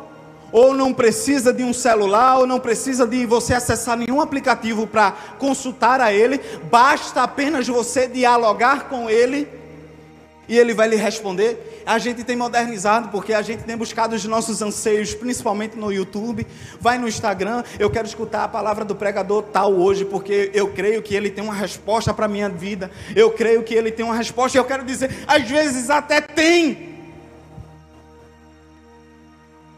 ou 0.53 0.75
não 0.75 0.93
precisa 0.93 1.53
de 1.53 1.63
um 1.63 1.73
celular, 1.73 2.39
ou 2.39 2.47
não 2.47 2.61
precisa 2.61 3.07
de 3.07 3.25
você 3.27 3.55
acessar 3.55 3.97
nenhum 3.97 4.21
aplicativo 4.21 4.87
para 4.87 5.13
consultar 5.39 6.01
a 6.01 6.13
Ele, 6.13 6.41
basta 6.71 7.23
apenas 7.23 7.67
você 7.67 8.07
dialogar 8.07 8.89
com 8.89 9.09
Ele 9.09 9.49
e 10.49 10.59
Ele 10.59 10.75
vai 10.75 10.89
lhe 10.89 10.97
responder. 10.97 11.83
A 11.87 11.99
gente 11.99 12.25
tem 12.25 12.37
modernizado 12.37 13.09
porque 13.09 13.33
a 13.33 13.41
gente 13.41 13.63
tem 13.63 13.77
buscado 13.77 14.15
os 14.15 14.25
nossos 14.25 14.61
anseios, 14.61 15.15
principalmente 15.15 15.77
no 15.77 15.93
YouTube, 15.93 16.47
vai 16.81 16.99
no 16.99 17.09
Instagram. 17.09 17.63
Eu 17.79 17.89
quero 17.89 18.07
escutar 18.07 18.45
a 18.45 18.49
palavra 18.49 18.85
do 18.85 18.95
pregador 18.95 19.45
tal 19.45 19.73
hoje, 19.73 20.05
porque 20.05 20.51
eu 20.53 20.69
creio 20.69 21.03
que 21.03 21.15
ele 21.15 21.31
tem 21.31 21.43
uma 21.43 21.55
resposta 21.55 22.13
para 22.13 22.27
a 22.27 22.29
minha 22.29 22.49
vida. 22.49 22.91
Eu 23.15 23.31
creio 23.31 23.63
que 23.63 23.75
ele 23.75 23.91
tem 23.91 24.05
uma 24.05 24.15
resposta. 24.15 24.59
Eu 24.59 24.65
quero 24.65 24.85
dizer, 24.85 25.11
às 25.27 25.49
vezes 25.49 25.89
até 25.89 26.21
tem, 26.21 26.90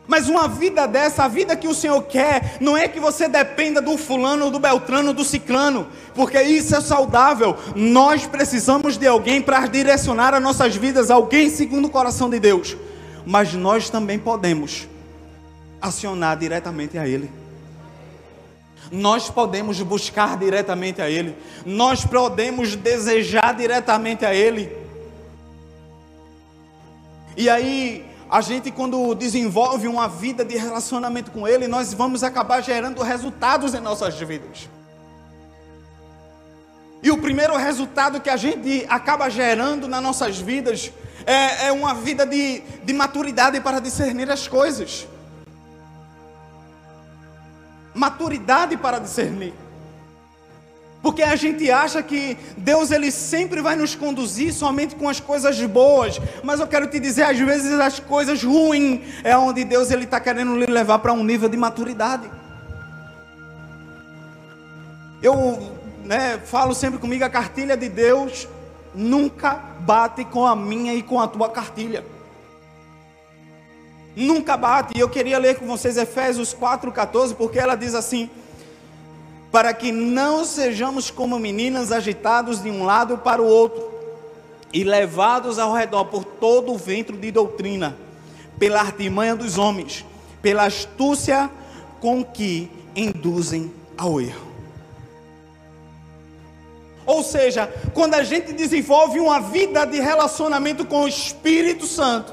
mas 0.07 0.29
uma 0.29 0.49
vida 0.49 0.87
dessa, 0.87 1.25
a 1.25 1.29
vida 1.29 1.57
que 1.57 1.69
o 1.69 1.75
Senhor 1.75 2.03
quer, 2.03 2.57
não 2.61 2.77
é 2.77 2.89
que 2.89 2.99
você 2.99 3.29
dependa 3.29 3.81
do 3.81 3.97
fulano, 3.97 4.51
do 4.51 4.59
beltrano, 4.59 5.15
do 5.15 5.25
ciclano, 5.25 5.87
porque 6.15 6.41
isso 6.43 6.75
é 6.75 6.81
saudável. 6.81 7.57
Nós 7.75 8.27
precisamos 8.27 8.99
de 8.99 9.07
alguém 9.07 9.41
para 9.41 9.67
direcionar 9.67 10.35
as 10.35 10.43
nossas 10.43 10.75
vidas, 10.75 11.11
alguém 11.11 11.49
segundo 11.49 11.87
o 11.87 11.91
coração 11.91 12.29
de 12.29 12.41
Deus. 12.41 12.77
Mas 13.25 13.55
nós 13.55 13.89
também 13.89 14.19
podemos 14.19 14.89
acionar 15.81 16.37
diretamente 16.37 16.99
a 16.99 17.07
Ele. 17.07 17.31
Nós 18.91 19.31
podemos 19.31 19.81
buscar 19.81 20.37
diretamente 20.37 21.01
a 21.01 21.09
Ele. 21.09 21.35
Nós 21.65 22.05
podemos 22.05 22.75
desejar 22.75 23.55
diretamente 23.55 24.25
a 24.25 24.35
Ele. 24.35 24.71
E 27.37 27.49
aí, 27.49 28.05
a 28.33 28.41
gente, 28.41 28.71
quando 28.71 29.15
desenvolve 29.15 29.87
uma 29.87 30.09
vida 30.09 30.43
de 30.43 30.57
relacionamento 30.57 31.31
com 31.31 31.47
Ele, 31.47 31.69
nós 31.69 31.93
vamos 31.93 32.25
acabar 32.25 32.63
gerando 32.63 33.03
resultados 33.03 33.75
em 33.75 33.81
nossas 33.81 34.19
vidas. 34.19 34.71
E 37.03 37.11
o 37.11 37.19
primeiro 37.19 37.55
resultado 37.59 38.23
que 38.23 38.31
a 38.31 38.37
gente 38.39 38.87
acaba 38.89 39.29
gerando 39.29 39.87
nas 39.87 40.03
nossas 40.03 40.39
vidas 40.39 40.91
é, 41.27 41.67
é 41.67 41.73
uma 41.73 41.93
vida 41.93 42.25
de, 42.25 42.61
de 42.83 42.93
maturidade 42.95 43.61
para 43.61 43.81
discernir 43.81 44.31
as 44.31 44.49
coisas. 44.49 45.07
Maturidade 47.93 48.79
para 48.79 48.99
discernir. 48.99 49.53
Porque 51.03 51.23
a 51.23 51.35
gente 51.35 51.69
acha 51.69 52.01
que 52.01 52.39
Deus 52.57 52.93
ele 52.93 53.11
sempre 53.11 53.61
vai 53.61 53.75
nos 53.75 53.95
conduzir 53.95 54.55
somente 54.55 54.95
com 54.95 55.09
as 55.09 55.19
coisas 55.19 55.61
boas, 55.63 56.21
mas 56.45 56.61
eu 56.61 56.67
quero 56.69 56.87
te 56.87 57.01
dizer, 57.01 57.25
às 57.25 57.39
vezes 57.39 57.73
as 57.73 57.99
coisas 57.99 58.43
ruins 58.43 59.01
é 59.25 59.37
onde 59.37 59.65
Deus 59.65 59.91
ele 59.91 60.05
está 60.05 60.21
querendo 60.21 60.57
lhe 60.57 60.67
levar 60.67 61.01
para 61.01 61.13
um 61.13 61.25
nível 61.25 61.49
de 61.49 61.57
maturidade. 61.57 62.31
Eu 65.21 65.77
né, 66.05 66.41
falo 66.45 66.73
sempre 66.73 67.01
comigo, 67.01 67.25
a 67.25 67.31
cartilha 67.31 67.77
de 67.77 67.89
Deus 67.89 68.47
nunca 68.95 69.55
bate 69.81 70.25
com 70.25 70.47
a 70.47 70.55
minha 70.55 70.95
e 70.95 71.03
com 71.03 71.21
a 71.21 71.27
tua 71.27 71.49
cartilha. 71.49 72.05
Nunca 74.15 74.57
bate. 74.57 74.97
E 74.97 75.01
eu 75.01 75.09
queria 75.09 75.39
ler 75.39 75.59
com 75.59 75.67
vocês 75.67 75.97
Efésios 75.97 76.55
4,14, 76.55 77.35
porque 77.35 77.59
ela 77.59 77.75
diz 77.75 77.95
assim: 77.95 78.31
para 79.53 79.75
que 79.75 79.93
não 79.93 80.47
sejamos 80.47 81.11
como 81.11 81.39
meninas 81.39 81.93
agitados 81.93 82.63
de 82.63 82.71
um 82.71 82.85
lado 82.85 83.19
para 83.19 83.43
o 83.43 83.47
outro 83.47 83.93
e 84.73 84.83
levados 84.83 85.59
ao 85.59 85.75
redor 85.75 86.07
por 86.07 86.25
todo 86.25 86.73
o 86.73 86.79
ventre 86.79 87.15
de 87.19 87.31
doutrina, 87.31 87.95
pela 88.59 88.81
artimanha 88.81 89.37
dos 89.37 89.59
homens, 89.59 90.07
pela 90.41 90.65
astúcia 90.65 91.51
com 92.01 92.25
que 92.25 92.71
induzem 92.97 93.71
ao 93.99 94.19
erro. 94.19 94.53
Ou 97.05 97.23
seja, 97.23 97.67
quando 97.93 98.15
a 98.15 98.23
gente 98.23 98.55
desenvolve 98.55 99.21
uma 99.21 99.39
vida 99.39 99.85
de 99.85 100.01
relacionamento 100.01 100.87
com 100.87 101.03
o 101.03 101.09
Espírito 101.09 101.87
Santo, 101.87 102.33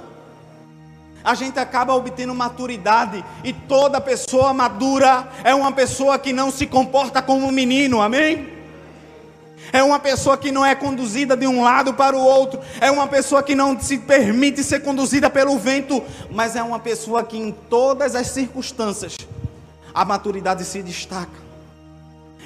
a 1.24 1.34
gente 1.36 1.60
acaba 1.60 1.94
obtendo 1.94 2.34
maturidade 2.34 3.24
e 3.44 3.52
toda 3.54 4.00
pessoa 4.00 4.54
madura 4.54 5.28
é 5.44 5.54
uma 5.54 5.72
pessoa 5.72 6.18
que 6.18 6.34
não 6.34 6.52
se 6.52 6.66
comporta 6.66 7.22
como 7.22 7.46
um 7.46 7.52
menino, 7.52 8.02
amém? 8.02 8.48
É 9.72 9.84
uma 9.84 10.00
pessoa 10.00 10.38
que 10.38 10.52
não 10.52 10.66
é 10.66 10.74
conduzida 10.74 11.38
de 11.38 11.46
um 11.46 11.62
lado 11.62 11.94
para 11.94 12.16
o 12.16 12.20
outro, 12.20 12.60
é 12.82 12.90
uma 12.90 13.08
pessoa 13.08 13.44
que 13.44 13.54
não 13.54 13.80
se 13.80 14.00
permite 14.00 14.64
ser 14.64 14.82
conduzida 14.82 15.30
pelo 15.30 15.58
vento, 15.60 16.04
mas 16.32 16.56
é 16.56 16.64
uma 16.64 16.80
pessoa 16.80 17.24
que 17.24 17.38
em 17.38 17.52
todas 17.52 18.16
as 18.16 18.28
circunstâncias 18.28 19.16
a 19.94 20.06
maturidade 20.06 20.64
se 20.64 20.82
destaca 20.82 21.49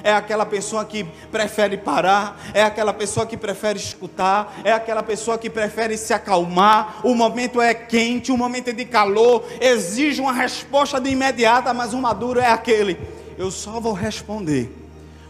é 0.02 0.14
aquela 0.14 0.46
pessoa 0.46 0.84
que 0.84 1.04
prefere 1.32 1.78
parar, 1.78 2.40
é 2.54 2.64
aquela 2.64 2.94
pessoa 2.94 3.26
que 3.26 3.38
prefere 3.38 3.78
escutar, 3.78 4.54
é 4.64 4.72
aquela 4.72 5.04
pessoa 5.04 5.38
que 5.38 5.50
prefere 5.50 5.98
se 5.98 6.14
acalmar. 6.14 7.02
O 7.04 7.14
momento 7.14 7.62
é 7.62 7.74
quente, 7.74 8.32
o 8.32 8.38
momento 8.38 8.70
é 8.70 8.74
de 8.74 8.86
calor, 8.86 9.46
exige 9.62 10.22
uma 10.22 10.34
resposta 10.34 11.00
de 11.00 11.10
imediata, 11.10 11.74
mas 11.74 11.94
o 11.94 11.98
maduro 12.00 12.40
é 12.40 12.48
aquele. 12.48 13.00
Eu 13.38 13.52
só 13.52 13.80
vou 13.80 13.94
responder 13.94 14.74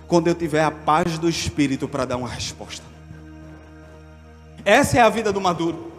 quando 0.08 0.28
eu 0.28 0.36
tiver 0.36 0.64
a 0.64 0.72
paz 0.72 1.18
do 1.18 1.28
espírito 1.28 1.88
para 1.88 2.06
dar 2.06 2.18
uma 2.18 2.30
resposta. 2.30 2.86
Essa 4.64 4.98
é 4.98 5.02
a 5.02 5.10
vida 5.10 5.34
do 5.34 5.42
maduro. 5.42 5.92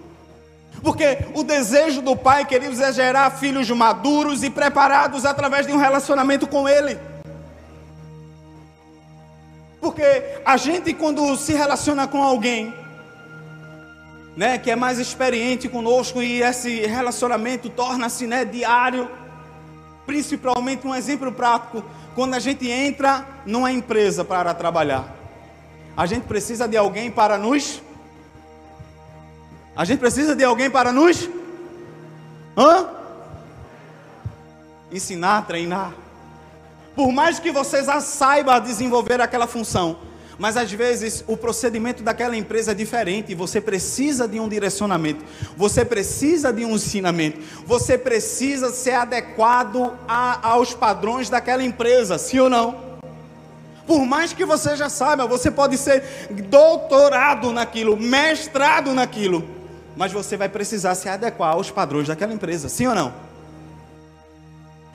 Porque 0.82 1.18
o 1.34 1.42
desejo 1.42 2.02
do 2.02 2.16
pai, 2.16 2.44
queridos, 2.44 2.80
é 2.80 2.92
gerar 2.92 3.30
filhos 3.30 3.70
maduros 3.70 4.42
e 4.42 4.50
preparados 4.50 5.24
através 5.24 5.66
de 5.66 5.72
um 5.72 5.78
relacionamento 5.78 6.46
com 6.46 6.68
ele. 6.68 6.98
Porque 9.84 10.40
a 10.46 10.56
gente 10.56 10.94
quando 10.94 11.36
se 11.36 11.52
relaciona 11.52 12.08
com 12.08 12.22
alguém, 12.22 12.72
né, 14.34 14.56
que 14.56 14.70
é 14.70 14.74
mais 14.74 14.98
experiente 14.98 15.68
conosco 15.68 16.22
e 16.22 16.40
esse 16.40 16.86
relacionamento 16.86 17.68
torna-se, 17.68 18.26
né, 18.26 18.46
diário, 18.46 19.10
principalmente 20.06 20.86
um 20.86 20.94
exemplo 20.94 21.30
prático, 21.30 21.84
quando 22.14 22.32
a 22.32 22.38
gente 22.38 22.66
entra 22.66 23.26
numa 23.44 23.70
empresa 23.70 24.24
para 24.24 24.54
trabalhar. 24.54 25.14
A 25.94 26.06
gente 26.06 26.24
precisa 26.24 26.66
de 26.66 26.78
alguém 26.78 27.10
para 27.10 27.36
nos 27.36 27.82
A 29.76 29.84
gente 29.84 29.98
precisa 29.98 30.34
de 30.34 30.44
alguém 30.44 30.70
para 30.70 30.92
nos 30.92 31.28
Hã? 32.56 32.88
Ensinar, 34.90 35.46
treinar. 35.46 36.03
Por 36.94 37.10
mais 37.10 37.38
que 37.40 37.50
você 37.50 37.82
já 37.82 38.00
saiba 38.00 38.58
desenvolver 38.60 39.20
aquela 39.20 39.46
função, 39.46 39.96
mas 40.38 40.56
às 40.56 40.70
vezes 40.72 41.24
o 41.26 41.36
procedimento 41.36 42.02
daquela 42.02 42.36
empresa 42.36 42.72
é 42.72 42.74
diferente 42.74 43.34
você 43.34 43.60
precisa 43.60 44.26
de 44.26 44.40
um 44.40 44.48
direcionamento, 44.48 45.24
você 45.56 45.84
precisa 45.84 46.52
de 46.52 46.64
um 46.64 46.74
ensinamento, 46.74 47.40
você 47.66 47.98
precisa 47.98 48.70
ser 48.70 48.94
adequado 48.94 49.92
a, 50.06 50.50
aos 50.50 50.74
padrões 50.74 51.28
daquela 51.28 51.62
empresa, 51.62 52.18
sim 52.18 52.38
ou 52.38 52.50
não? 52.50 52.94
Por 53.86 54.06
mais 54.06 54.32
que 54.32 54.44
você 54.44 54.76
já 54.76 54.88
saiba, 54.88 55.26
você 55.26 55.50
pode 55.50 55.76
ser 55.76 56.02
doutorado 56.48 57.52
naquilo, 57.52 57.96
mestrado 57.96 58.92
naquilo, 58.92 59.44
mas 59.96 60.12
você 60.12 60.36
vai 60.36 60.48
precisar 60.48 60.94
se 60.94 61.08
adequar 61.08 61.52
aos 61.52 61.70
padrões 61.70 62.08
daquela 62.08 62.32
empresa, 62.32 62.68
sim 62.68 62.86
ou 62.86 62.94
não? 62.94 63.33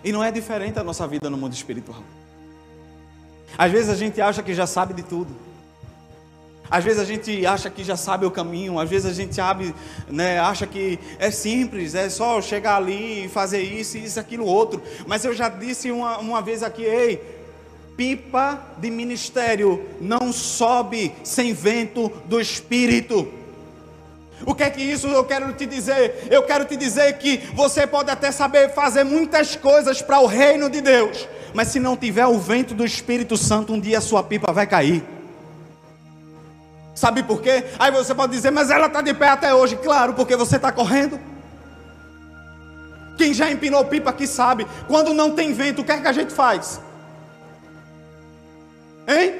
E 0.03 0.11
não 0.11 0.23
é 0.23 0.31
diferente 0.31 0.79
a 0.79 0.83
nossa 0.83 1.07
vida 1.07 1.29
no 1.29 1.37
mundo 1.37 1.53
espiritual. 1.53 2.03
Às 3.57 3.71
vezes 3.71 3.89
a 3.89 3.95
gente 3.95 4.21
acha 4.21 4.41
que 4.41 4.53
já 4.53 4.65
sabe 4.65 4.93
de 4.93 5.03
tudo. 5.03 5.35
Às 6.71 6.83
vezes 6.83 6.99
a 6.99 7.03
gente 7.03 7.45
acha 7.45 7.69
que 7.69 7.83
já 7.83 7.97
sabe 7.97 8.25
o 8.25 8.31
caminho, 8.31 8.79
às 8.79 8.87
vezes 8.87 9.09
a 9.09 9.13
gente 9.13 9.33
sabe, 9.33 9.73
né, 10.07 10.39
acha 10.39 10.67
que 10.67 10.99
é 11.17 11.31
simples, 11.31 11.95
é 11.95 12.09
só 12.09 12.39
chegar 12.41 12.75
ali 12.75 13.25
e 13.25 13.27
fazer 13.27 13.61
isso, 13.61 13.97
isso, 13.97 14.19
aquilo, 14.19 14.45
outro. 14.45 14.81
Mas 15.07 15.25
eu 15.25 15.33
já 15.33 15.49
disse 15.49 15.91
uma, 15.91 16.19
uma 16.19 16.41
vez 16.43 16.61
aqui, 16.61 16.83
ei, 16.83 17.39
pipa 17.97 18.61
de 18.77 18.91
ministério 18.91 19.83
não 19.99 20.31
sobe 20.31 21.11
sem 21.23 21.53
vento 21.53 22.09
do 22.25 22.39
Espírito. 22.39 23.27
O 24.45 24.55
que 24.55 24.63
é 24.63 24.69
que 24.69 24.81
isso 24.81 25.07
eu 25.07 25.23
quero 25.25 25.51
te 25.53 25.65
dizer? 25.65 26.27
Eu 26.29 26.43
quero 26.43 26.65
te 26.65 26.75
dizer 26.75 27.13
que 27.17 27.37
você 27.53 27.85
pode 27.85 28.09
até 28.09 28.31
saber 28.31 28.69
fazer 28.69 29.03
muitas 29.03 29.55
coisas 29.55 30.01
para 30.01 30.19
o 30.19 30.25
reino 30.25 30.69
de 30.69 30.81
Deus, 30.81 31.27
mas 31.53 31.67
se 31.69 31.79
não 31.79 31.97
tiver 31.97 32.25
o 32.25 32.39
vento 32.39 32.73
do 32.73 32.85
Espírito 32.85 33.35
Santo, 33.35 33.73
um 33.73 33.79
dia 33.79 33.97
a 33.97 34.01
sua 34.01 34.23
pipa 34.23 34.51
vai 34.51 34.65
cair. 34.65 35.03
Sabe 36.95 37.23
por 37.23 37.41
quê? 37.41 37.63
Aí 37.77 37.91
você 37.91 38.13
pode 38.13 38.33
dizer, 38.33 38.51
mas 38.51 38.69
ela 38.69 38.87
está 38.87 39.01
de 39.01 39.13
pé 39.13 39.29
até 39.29 39.53
hoje. 39.53 39.77
Claro, 39.77 40.13
porque 40.13 40.35
você 40.35 40.57
está 40.57 40.69
correndo. 40.69 41.17
Quem 43.17 43.33
já 43.33 43.49
empinou 43.49 43.85
pipa 43.85 44.09
aqui 44.09 44.27
sabe. 44.27 44.67
Quando 44.87 45.13
não 45.13 45.31
tem 45.31 45.53
vento, 45.53 45.81
o 45.81 45.85
que 45.85 45.93
é 45.93 46.01
que 46.01 46.07
a 46.07 46.11
gente 46.11 46.33
faz? 46.33 46.81
Hein? 49.07 49.35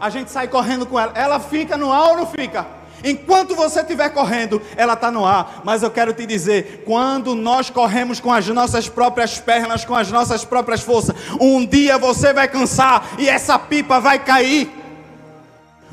A 0.00 0.08
gente 0.10 0.30
sai 0.30 0.48
correndo 0.48 0.86
com 0.86 0.98
ela. 0.98 1.12
Ela 1.14 1.38
fica 1.38 1.76
no 1.76 1.92
ar 1.92 2.10
ou 2.10 2.16
não 2.16 2.26
fica? 2.26 2.66
Enquanto 3.04 3.54
você 3.54 3.80
estiver 3.80 4.10
correndo, 4.10 4.60
ela 4.76 4.94
está 4.94 5.10
no 5.10 5.24
ar. 5.24 5.62
Mas 5.64 5.82
eu 5.82 5.90
quero 5.90 6.12
te 6.12 6.26
dizer: 6.26 6.82
quando 6.84 7.34
nós 7.34 7.70
corremos 7.70 8.20
com 8.20 8.32
as 8.32 8.46
nossas 8.48 8.88
próprias 8.88 9.38
pernas, 9.38 9.84
com 9.84 9.94
as 9.94 10.10
nossas 10.10 10.44
próprias 10.44 10.80
forças, 10.82 11.14
um 11.40 11.64
dia 11.64 11.98
você 11.98 12.32
vai 12.32 12.48
cansar 12.48 13.14
e 13.18 13.28
essa 13.28 13.58
pipa 13.58 14.00
vai 14.00 14.18
cair. 14.18 14.70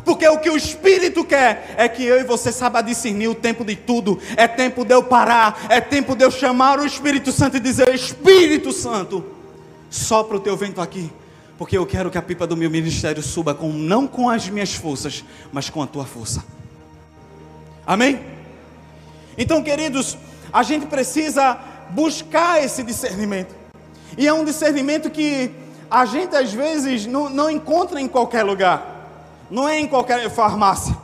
Porque 0.05 0.27
o 0.27 0.39
que 0.39 0.49
o 0.49 0.57
Espírito 0.57 1.23
quer 1.23 1.75
é 1.77 1.87
que 1.87 2.03
eu 2.03 2.19
e 2.19 2.23
você 2.23 2.51
saiba 2.51 2.81
discernir 2.81 3.27
o 3.27 3.35
tempo 3.35 3.63
de 3.63 3.75
tudo. 3.75 4.19
É 4.35 4.47
tempo 4.47 4.83
de 4.83 4.93
eu 4.93 5.03
parar, 5.03 5.65
é 5.69 5.79
tempo 5.79 6.15
de 6.15 6.23
eu 6.23 6.31
chamar 6.31 6.79
o 6.79 6.85
Espírito 6.85 7.31
Santo 7.31 7.57
e 7.57 7.59
dizer: 7.59 7.93
Espírito 7.93 8.71
Santo, 8.71 9.23
sopra 9.89 10.37
o 10.37 10.39
teu 10.39 10.55
vento 10.55 10.81
aqui. 10.81 11.11
Porque 11.57 11.77
eu 11.77 11.85
quero 11.85 12.09
que 12.09 12.17
a 12.17 12.21
pipa 12.21 12.47
do 12.47 12.55
meu 12.55 12.69
ministério 12.69 13.21
suba 13.21 13.53
com, 13.53 13.71
não 13.73 14.07
com 14.07 14.29
as 14.29 14.47
minhas 14.49 14.73
forças, 14.73 15.25
mas 15.51 15.69
com 15.69 15.83
a 15.83 15.87
tua 15.87 16.05
força. 16.05 16.43
Amém? 17.89 18.19
Então, 19.35 19.63
queridos, 19.63 20.15
a 20.53 20.61
gente 20.61 20.85
precisa 20.85 21.57
buscar 21.89 22.63
esse 22.63 22.83
discernimento. 22.83 23.55
E 24.15 24.27
é 24.27 24.31
um 24.31 24.45
discernimento 24.45 25.09
que 25.09 25.49
a 25.89 26.05
gente 26.05 26.35
às 26.35 26.53
vezes 26.53 27.07
não, 27.07 27.31
não 27.31 27.49
encontra 27.49 27.99
em 27.99 28.07
qualquer 28.07 28.43
lugar. 28.43 29.47
Não 29.49 29.67
é 29.67 29.79
em 29.79 29.87
qualquer 29.87 30.29
farmácia. 30.29 30.95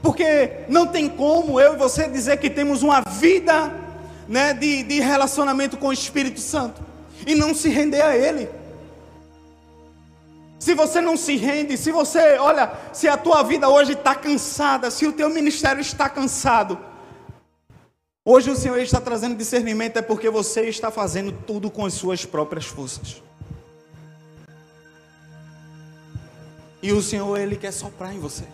Porque 0.00 0.52
não 0.70 0.86
tem 0.86 1.06
como 1.06 1.60
eu 1.60 1.74
e 1.74 1.76
você 1.76 2.08
dizer 2.08 2.38
que 2.38 2.48
temos 2.48 2.82
uma 2.82 3.02
vida 3.02 3.74
né, 4.26 4.54
de, 4.54 4.84
de 4.84 5.00
relacionamento 5.00 5.76
com 5.76 5.88
o 5.88 5.92
Espírito 5.92 6.40
Santo 6.40 6.80
e 7.26 7.34
não 7.34 7.54
se 7.54 7.68
render 7.68 8.00
a 8.00 8.16
Ele. 8.16 8.48
Se 10.64 10.74
você 10.74 10.98
não 10.98 11.14
se 11.14 11.36
rende, 11.36 11.76
se 11.76 11.92
você, 11.92 12.38
olha, 12.38 12.72
se 12.90 13.06
a 13.06 13.18
tua 13.18 13.42
vida 13.42 13.68
hoje 13.68 13.92
está 13.92 14.14
cansada, 14.14 14.90
se 14.90 15.06
o 15.06 15.12
teu 15.12 15.28
ministério 15.28 15.82
está 15.82 16.08
cansado, 16.08 16.78
hoje 18.24 18.48
o 18.48 18.56
Senhor 18.56 18.78
está 18.78 18.98
trazendo 18.98 19.36
discernimento, 19.36 19.98
é 19.98 20.00
porque 20.00 20.30
você 20.30 20.62
está 20.62 20.90
fazendo 20.90 21.32
tudo 21.32 21.70
com 21.70 21.84
as 21.84 21.92
suas 21.92 22.24
próprias 22.24 22.64
forças. 22.64 23.22
E 26.82 26.92
o 26.94 27.02
Senhor, 27.02 27.38
Ele 27.38 27.56
quer 27.56 27.70
soprar 27.70 28.14
em 28.14 28.18
você. 28.18 28.44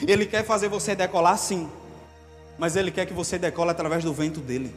Ele 0.00 0.24
quer 0.24 0.42
fazer 0.42 0.70
você 0.70 0.94
decolar 0.94 1.36
sim. 1.36 1.68
Mas 2.58 2.76
Ele 2.76 2.90
quer 2.90 3.04
que 3.04 3.12
você 3.12 3.38
decole 3.38 3.70
através 3.70 4.04
do 4.04 4.14
vento 4.14 4.40
dEle. 4.40 4.74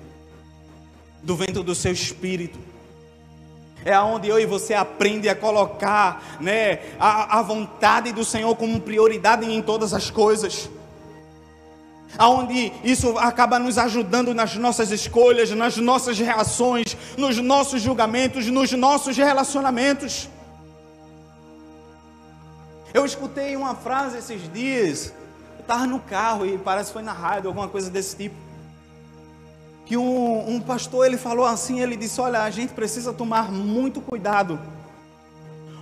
Do 1.24 1.38
vento 1.38 1.64
do 1.64 1.74
seu 1.74 1.94
espírito. 1.94 2.60
É 3.86 3.94
aonde 3.94 4.28
eu 4.28 4.40
e 4.40 4.46
você 4.46 4.74
aprende 4.74 5.30
a 5.30 5.36
colocar 5.36 6.38
né, 6.42 6.80
a, 7.00 7.40
a 7.40 7.42
vontade 7.44 8.12
do 8.12 8.26
Senhor 8.26 8.54
como 8.56 8.82
prioridade 8.82 9.46
em 9.46 9.62
todas 9.62 9.94
as 9.94 10.10
coisas 10.10 10.70
aonde 12.18 12.72
isso 12.84 13.18
acaba 13.18 13.60
nos 13.60 13.78
ajudando 13.78 14.34
nas 14.34 14.56
nossas 14.56 14.92
escolhas, 14.92 15.52
nas 15.52 15.78
nossas 15.78 16.18
reações, 16.18 16.96
nos 17.18 17.38
nossos 17.38 17.82
julgamentos, 17.82 18.48
nos 18.48 18.72
nossos 18.72 19.18
relacionamentos. 19.18 20.30
Eu 22.94 23.06
escutei 23.06 23.56
uma 23.56 23.76
frase 23.76 24.18
esses 24.18 24.52
dias, 24.54 25.14
eu 25.58 25.62
estava 25.62 25.86
no 25.86 26.00
carro 26.00 26.46
e 26.46 26.58
parece 26.58 26.88
que 26.88 26.94
foi 26.94 27.04
na 27.04 27.14
rádio, 27.14 27.50
alguma 27.50 27.68
coisa 27.68 27.90
desse 27.90 28.16
tipo. 28.16 28.45
Que 29.86 29.96
um, 29.96 30.56
um 30.56 30.60
pastor 30.60 31.06
ele 31.06 31.18
falou 31.18 31.46
assim, 31.46 31.80
ele 31.80 31.96
disse: 31.96 32.20
Olha, 32.20 32.44
a 32.44 32.50
gente 32.50 32.74
precisa 32.74 33.14
tomar 33.14 33.52
muito 33.52 34.02
cuidado 34.02 34.60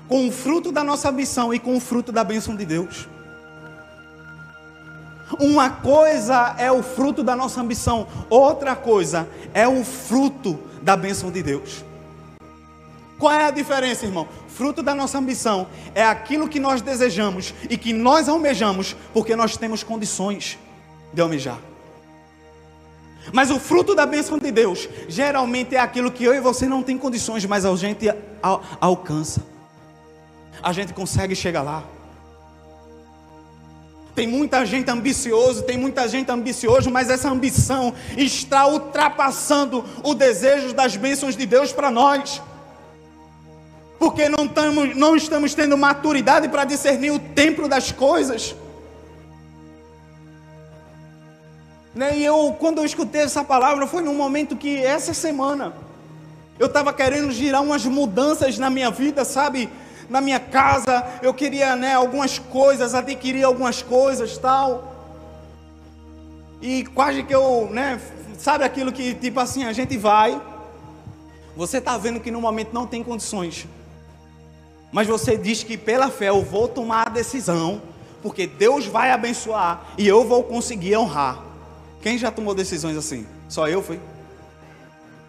com 0.08 0.28
o 0.28 0.32
fruto 0.32 0.72
da 0.72 0.84
nossa 0.84 1.10
ambição 1.10 1.54
e 1.54 1.60
com 1.60 1.76
o 1.76 1.80
fruto 1.80 2.12
da 2.12 2.24
bênção 2.24 2.56
de 2.56 2.66
Deus. 2.66 3.08
Uma 5.39 5.70
coisa 5.70 6.56
é 6.58 6.72
o 6.72 6.84
fruto 6.84 7.24
da 7.24 7.36
nossa 7.36 7.62
ambição, 7.62 8.08
outra 8.30 8.76
coisa 8.76 9.28
é 9.54 9.68
o 9.68 9.84
fruto 9.84 10.60
da 10.82 10.96
bênção 10.96 11.32
de 11.32 11.42
Deus. 11.42 11.84
Qual 13.18 13.32
é 13.32 13.46
a 13.46 13.52
diferença, 13.52 14.06
irmão? 14.06 14.28
Fruto 14.50 14.84
da 14.84 14.94
nossa 14.94 15.18
ambição 15.18 15.68
é 15.96 16.04
aquilo 16.04 16.48
que 16.48 16.60
nós 16.60 16.82
desejamos 16.82 17.54
e 17.70 17.78
que 17.78 17.94
nós 17.94 18.28
almejamos 18.28 18.96
porque 19.13 19.36
nós 19.36 19.58
temos 19.58 19.82
condições 19.82 20.60
de 21.13 21.22
almejar. 21.22 21.58
Mas 23.32 23.50
o 23.50 23.60
fruto 23.60 23.96
da 23.96 24.06
bênção 24.06 24.38
de 24.38 24.52
Deus 24.52 24.90
geralmente 25.08 25.76
é 25.76 25.80
aquilo 25.80 26.12
que 26.12 26.24
eu 26.24 26.34
e 26.34 26.40
você 26.40 26.68
não 26.68 26.84
tem 26.84 26.98
condições, 26.98 27.46
mas 27.46 27.66
a 27.66 27.76
gente 27.76 28.10
al 28.42 28.62
alcança. 28.82 29.42
A 30.62 30.74
gente 30.74 30.94
consegue 30.94 31.36
chegar 31.36 31.62
lá. 31.62 31.84
Tem 34.16 34.28
muita 34.28 34.64
gente 34.66 34.92
ambiciosa, 34.92 35.64
tem 35.64 35.78
muita 35.78 36.08
gente 36.08 36.32
ambiciosa, 36.32 36.90
mas 36.90 37.10
essa 37.10 37.30
ambição 37.30 37.94
está 38.16 38.68
ultrapassando 38.68 39.84
o 40.04 40.14
desejo 40.14 40.74
das 40.74 40.96
bênçãos 40.96 41.36
de 41.36 41.46
Deus 41.46 41.72
para 41.72 41.90
nós 41.90 42.42
porque 44.04 44.28
não, 44.28 44.46
tamo, 44.50 44.86
não 44.94 45.16
estamos 45.16 45.54
tendo 45.54 45.78
maturidade 45.78 46.50
para 46.50 46.66
discernir 46.66 47.12
o 47.12 47.20
tempo 47.20 47.70
das 47.70 47.90
coisas. 47.90 48.54
Né? 51.94 52.18
E 52.18 52.26
eu, 52.26 52.56
quando 52.60 52.80
eu 52.80 52.86
escutei 52.86 53.22
essa 53.22 53.44
palavra, 53.44 53.86
foi 53.86 54.02
num 54.02 54.16
momento 54.16 54.56
que 54.56 54.84
essa 54.84 55.14
semana 55.14 55.74
eu 56.60 56.68
estava 56.68 56.94
querendo 56.94 57.32
girar 57.32 57.62
umas 57.62 57.86
mudanças 57.86 58.58
na 58.58 58.70
minha 58.70 58.90
vida, 58.90 59.26
sabe? 59.26 59.70
Na 60.10 60.22
minha 60.22 60.40
casa, 60.40 61.06
eu 61.22 61.34
queria 61.34 61.76
né, 61.76 61.94
algumas 61.94 62.38
coisas, 62.38 62.94
adquirir 62.94 63.44
algumas 63.44 63.82
coisas 63.82 64.38
tal. 64.38 64.94
E 66.62 66.86
quase 66.86 67.24
que 67.24 67.34
eu, 67.34 67.70
né, 67.72 68.00
sabe 68.38 68.64
aquilo 68.64 68.92
que 68.92 69.14
tipo 69.14 69.40
assim, 69.40 69.64
a 69.66 69.74
gente 69.74 69.98
vai, 69.98 70.40
você 71.56 71.78
está 71.78 71.98
vendo 71.98 72.20
que 72.20 72.32
no 72.32 72.42
momento 72.42 72.74
não 72.74 72.86
tem 72.86 73.04
condições 73.04 73.68
mas 74.94 75.08
você 75.08 75.36
diz 75.36 75.64
que 75.64 75.76
pela 75.76 76.12
fé 76.12 76.30
eu 76.30 76.44
vou 76.44 76.68
tomar 76.68 77.08
a 77.08 77.10
decisão, 77.10 77.82
porque 78.22 78.46
Deus 78.46 78.86
vai 78.86 79.10
abençoar 79.10 79.82
e 79.98 80.08
eu 80.08 80.24
vou 80.24 80.44
conseguir 80.44 80.96
honrar. 80.96 81.43
Quem 82.04 82.18
já 82.18 82.30
tomou 82.30 82.54
decisões 82.54 82.98
assim? 82.98 83.26
Só 83.48 83.66
eu 83.70 83.82
fui? 83.82 83.98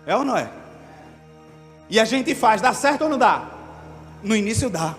É 0.05 0.17
ou 0.17 0.25
não 0.25 0.37
é? 0.37 0.51
E 1.89 2.01
a 2.01 2.05
gente 2.05 2.35
faz, 2.35 2.61
dá 2.61 2.75
certo 2.75 3.03
ou 3.03 3.09
não 3.09 3.17
dá? 3.17 3.49
No 4.25 4.35
início 4.35 4.69
dá. 4.69 4.97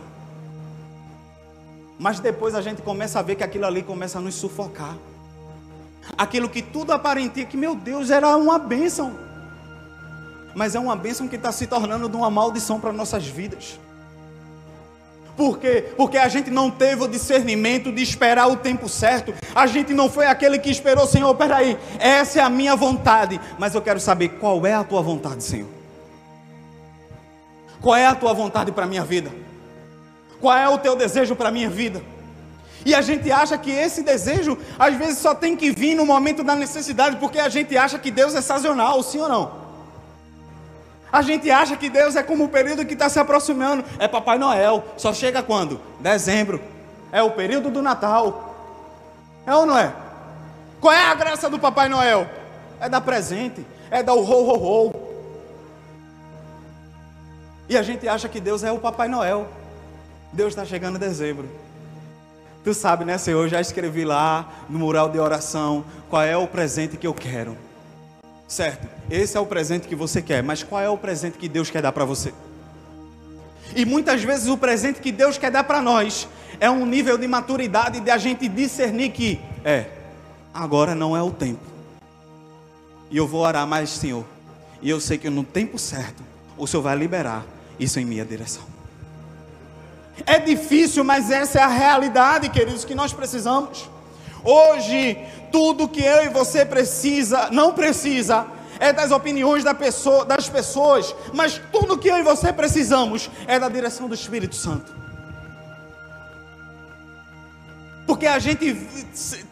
Mas 1.99 2.21
depois 2.21 2.55
a 2.55 2.61
gente 2.61 2.81
começa 2.81 3.19
a 3.19 3.21
ver 3.21 3.35
que 3.35 3.43
aquilo 3.43 3.65
ali 3.65 3.83
começa 3.83 4.19
a 4.19 4.21
nos 4.21 4.35
sufocar. 4.35 4.95
Aquilo 6.17 6.47
que 6.47 6.61
tudo 6.61 6.93
aparentia 6.93 7.45
que, 7.45 7.57
meu 7.57 7.75
Deus, 7.75 8.09
era 8.09 8.37
uma 8.37 8.57
bênção. 8.57 9.13
Mas 10.55 10.75
é 10.75 10.79
uma 10.79 10.95
bênção 10.95 11.27
que 11.27 11.35
está 11.35 11.51
se 11.51 11.67
tornando 11.67 12.07
de 12.07 12.15
uma 12.15 12.31
maldição 12.31 12.79
para 12.79 12.93
nossas 12.93 13.27
vidas. 13.27 13.77
Por 15.35 15.59
quê? 15.59 15.89
Porque 15.97 16.17
a 16.17 16.29
gente 16.29 16.49
não 16.49 16.71
teve 16.71 17.03
o 17.03 17.07
discernimento 17.07 17.91
de 17.91 18.01
esperar 18.01 18.47
o 18.47 18.55
tempo 18.55 18.87
certo. 18.87 19.33
A 19.53 19.67
gente 19.67 19.93
não 19.93 20.09
foi 20.09 20.27
aquele 20.27 20.57
que 20.57 20.69
esperou, 20.69 21.05
Senhor, 21.05 21.33
peraí, 21.35 21.77
essa 21.99 22.39
é 22.39 22.41
a 22.41 22.49
minha 22.49 22.75
vontade. 22.75 23.39
Mas 23.59 23.75
eu 23.75 23.81
quero 23.81 23.99
saber 23.99 24.29
qual 24.39 24.65
é 24.65 24.73
a 24.73 24.83
tua 24.83 25.01
vontade, 25.01 25.43
Senhor. 25.43 25.67
Qual 27.81 27.95
é 27.95 28.05
a 28.05 28.15
tua 28.15 28.33
vontade 28.33 28.71
para 28.71 28.85
a 28.85 28.87
minha 28.87 29.03
vida? 29.03 29.29
Qual 30.39 30.57
é 30.57 30.69
o 30.69 30.77
teu 30.77 30.95
desejo 30.95 31.35
para 31.35 31.49
a 31.49 31.51
minha 31.51 31.69
vida? 31.69 32.01
E 32.85 32.93
a 32.93 33.01
gente 33.01 33.31
acha 33.31 33.57
que 33.57 33.71
esse 33.71 34.03
desejo, 34.03 34.57
às 34.77 34.95
vezes, 34.95 35.17
só 35.17 35.35
tem 35.35 35.55
que 35.55 35.71
vir 35.71 35.95
no 35.95 36.05
momento 36.05 36.43
da 36.43 36.55
necessidade, 36.55 37.17
porque 37.17 37.39
a 37.39 37.49
gente 37.49 37.75
acha 37.75 37.99
que 37.99 38.11
Deus 38.11 38.35
é 38.35 38.41
sazonal, 38.41 39.01
sim 39.03 39.19
ou 39.19 39.27
não? 39.27 39.64
A 41.15 41.21
gente 41.21 41.49
acha 41.49 41.77
que 41.77 41.89
Deus 41.89 42.17
é 42.17 42.21
como 42.21 42.43
o 42.43 42.49
período 42.49 42.85
que 42.85 42.91
está 42.91 43.07
se 43.07 43.17
aproximando. 43.17 43.85
É 43.97 44.05
Papai 44.05 44.37
Noel. 44.37 44.83
Só 44.97 45.13
chega 45.13 45.41
quando? 45.41 45.79
Dezembro. 45.97 46.59
É 47.09 47.23
o 47.23 47.31
período 47.31 47.71
do 47.71 47.81
Natal. 47.81 48.53
É 49.47 49.55
ou 49.55 49.65
não 49.65 49.77
é? 49.77 49.93
Qual 50.81 50.93
é 50.93 51.05
a 51.05 51.15
graça 51.15 51.49
do 51.49 51.57
Papai 51.57 51.87
Noel? 51.87 52.29
É 52.81 52.89
dar 52.89 52.99
presente. 52.99 53.65
É 53.89 54.03
dar 54.03 54.13
o 54.13 54.29
ho, 54.29 54.43
ho, 54.43 54.87
ho. 54.89 54.93
E 57.69 57.77
a 57.77 57.81
gente 57.81 58.05
acha 58.09 58.27
que 58.27 58.41
Deus 58.41 58.61
é 58.61 58.73
o 58.73 58.79
Papai 58.79 59.07
Noel. 59.07 59.47
Deus 60.33 60.49
está 60.49 60.65
chegando 60.65 60.97
em 60.97 60.99
dezembro. 60.99 61.47
Tu 62.61 62.73
sabe, 62.73 63.05
né, 63.05 63.17
Senhor? 63.17 63.41
Eu 63.41 63.47
já 63.47 63.61
escrevi 63.61 64.03
lá 64.03 64.49
no 64.67 64.79
mural 64.79 65.07
de 65.07 65.17
oração 65.17 65.85
qual 66.09 66.23
é 66.23 66.35
o 66.35 66.45
presente 66.45 66.97
que 66.97 67.07
eu 67.07 67.13
quero. 67.13 67.57
Certo? 68.49 68.94
Esse 69.09 69.37
é 69.37 69.39
o 69.39 69.45
presente 69.45 69.87
que 69.87 69.95
você 69.95 70.21
quer, 70.21 70.41
mas 70.41 70.63
qual 70.63 70.81
é 70.81 70.89
o 70.89 70.97
presente 70.97 71.37
que 71.37 71.47
Deus 71.47 71.69
quer 71.69 71.81
dar 71.81 71.91
para 71.91 72.05
você? 72.05 72.33
E 73.75 73.85
muitas 73.85 74.23
vezes 74.23 74.47
o 74.47 74.57
presente 74.57 74.99
que 74.99 75.11
Deus 75.11 75.37
quer 75.37 75.51
dar 75.51 75.63
para 75.63 75.81
nós 75.81 76.27
é 76.59 76.69
um 76.69 76.85
nível 76.85 77.17
de 77.17 77.27
maturidade 77.27 77.99
de 77.99 78.09
a 78.09 78.17
gente 78.17 78.47
discernir 78.47 79.09
que 79.11 79.39
é, 79.63 79.87
agora 80.53 80.95
não 80.95 81.15
é 81.15 81.21
o 81.21 81.31
tempo. 81.31 81.61
E 83.11 83.17
eu 83.17 83.27
vou 83.27 83.41
orar 83.41 83.67
mais, 83.67 83.89
Senhor. 83.89 84.25
E 84.81 84.89
eu 84.89 84.99
sei 84.99 85.17
que 85.17 85.29
no 85.29 85.43
tempo 85.43 85.77
certo 85.77 86.23
o 86.57 86.65
Senhor 86.65 86.83
vai 86.83 86.95
liberar 86.95 87.45
isso 87.79 87.99
em 87.99 88.05
minha 88.05 88.25
direção. 88.25 88.63
É 90.25 90.39
difícil, 90.39 91.03
mas 91.03 91.29
essa 91.29 91.59
é 91.59 91.61
a 91.61 91.67
realidade, 91.67 92.49
queridos, 92.49 92.85
que 92.85 92.95
nós 92.95 93.13
precisamos. 93.13 93.89
Hoje, 94.43 95.17
tudo 95.51 95.87
que 95.87 96.01
eu 96.01 96.23
e 96.23 96.29
você 96.29 96.65
precisa, 96.65 97.49
não 97.51 97.73
precisa, 97.73 98.45
é 98.79 98.91
das 98.91 99.11
opiniões 99.11 99.63
da 99.63 99.73
pessoa, 99.73 100.25
das 100.25 100.49
pessoas, 100.49 101.15
mas 101.33 101.61
tudo 101.71 101.97
que 101.97 102.07
eu 102.07 102.17
e 102.17 102.23
você 102.23 102.51
precisamos 102.51 103.29
é 103.47 103.59
da 103.59 103.69
direção 103.69 104.07
do 104.07 104.15
Espírito 104.15 104.55
Santo. 104.55 104.93
Porque 108.05 108.27
a 108.27 108.37
gente 108.37 108.75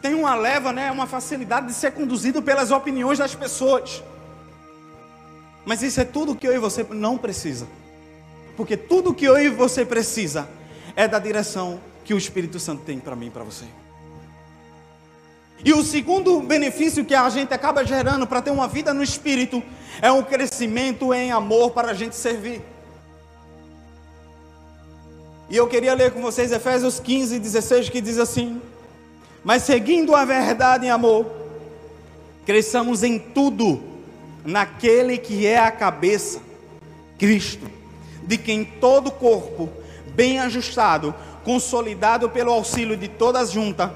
tem 0.01 0.13
uma 0.13 0.35
leva, 0.35 0.71
né, 0.71 0.91
uma 0.91 1.07
facilidade 1.07 1.67
de 1.67 1.73
ser 1.73 1.91
conduzido 1.91 2.41
pelas 2.41 2.69
opiniões 2.69 3.17
das 3.17 3.33
pessoas. 3.33 4.03
Mas 5.65 5.81
isso 5.81 5.99
é 5.99 6.03
tudo 6.03 6.35
que 6.35 6.47
eu 6.47 6.53
e 6.53 6.59
você 6.59 6.85
não 6.89 7.17
precisa. 7.17 7.67
Porque 8.55 8.77
tudo 8.77 9.13
que 9.13 9.25
eu 9.25 9.37
e 9.37 9.49
você 9.49 9.83
precisa 9.83 10.47
é 10.95 11.07
da 11.07 11.17
direção 11.17 11.79
que 12.05 12.13
o 12.13 12.17
Espírito 12.17 12.59
Santo 12.59 12.83
tem 12.83 12.99
para 12.99 13.15
mim 13.15 13.27
e 13.27 13.31
para 13.31 13.43
você. 13.43 13.65
E 15.63 15.73
o 15.73 15.83
segundo 15.83 16.41
benefício 16.41 17.05
que 17.05 17.15
a 17.15 17.29
gente 17.29 17.53
acaba 17.53 17.85
gerando 17.85 18.27
para 18.27 18.41
ter 18.41 18.51
uma 18.51 18.67
vida 18.67 18.93
no 18.93 19.01
Espírito 19.01 19.63
é 20.01 20.11
um 20.11 20.21
crescimento 20.21 21.13
em 21.13 21.31
amor 21.31 21.71
para 21.71 21.91
a 21.91 21.93
gente 21.93 22.15
servir. 22.15 22.61
E 25.49 25.55
eu 25.55 25.67
queria 25.67 25.93
ler 25.93 26.11
com 26.11 26.21
vocês 26.21 26.51
Efésios 26.51 26.99
15, 26.99 27.39
16, 27.39 27.89
que 27.89 28.01
diz 28.01 28.17
assim: 28.17 28.61
Mas 29.43 29.63
seguindo 29.63 30.15
a 30.15 30.25
verdade 30.25 30.87
em 30.87 30.89
amor, 30.89 31.25
cresçamos 32.45 33.03
em 33.03 33.17
tudo 33.17 33.81
naquele 34.43 35.17
que 35.17 35.45
é 35.45 35.57
a 35.57 35.71
cabeça, 35.71 36.41
Cristo 37.17 37.83
de 38.25 38.37
quem 38.37 38.63
todo 38.63 39.11
corpo, 39.11 39.69
bem 40.15 40.39
ajustado, 40.39 41.13
consolidado 41.43 42.29
pelo 42.29 42.51
auxílio 42.51 42.95
de 42.95 43.07
toda 43.07 43.45
junta, 43.45 43.93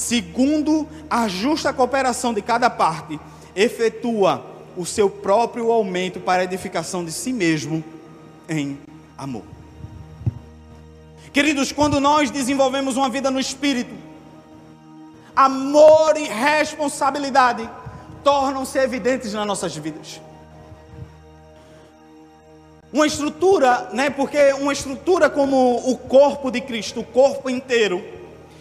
segundo 0.00 0.88
a 1.10 1.28
justa 1.28 1.72
cooperação 1.72 2.32
de 2.32 2.40
cada 2.40 2.70
parte, 2.70 3.20
efetua 3.54 4.44
o 4.76 4.86
seu 4.86 5.10
próprio 5.10 5.70
aumento 5.70 6.18
para 6.18 6.40
a 6.40 6.44
edificação 6.44 7.04
de 7.04 7.12
si 7.12 7.32
mesmo 7.32 7.84
em 8.48 8.78
amor. 9.18 9.42
Queridos, 11.32 11.70
quando 11.70 12.00
nós 12.00 12.30
desenvolvemos 12.30 12.96
uma 12.96 13.10
vida 13.10 13.30
no 13.30 13.38
espírito, 13.38 13.94
amor 15.36 16.16
e 16.16 16.24
responsabilidade 16.24 17.68
tornam-se 18.24 18.78
evidentes 18.78 19.34
nas 19.34 19.46
nossas 19.46 19.76
vidas. 19.76 20.20
Uma 22.92 23.06
estrutura, 23.06 23.90
né? 23.92 24.08
Porque 24.08 24.52
uma 24.54 24.72
estrutura 24.72 25.28
como 25.28 25.90
o 25.90 25.96
corpo 25.96 26.50
de 26.50 26.60
Cristo, 26.60 27.00
o 27.00 27.04
corpo 27.04 27.48
inteiro, 27.48 28.19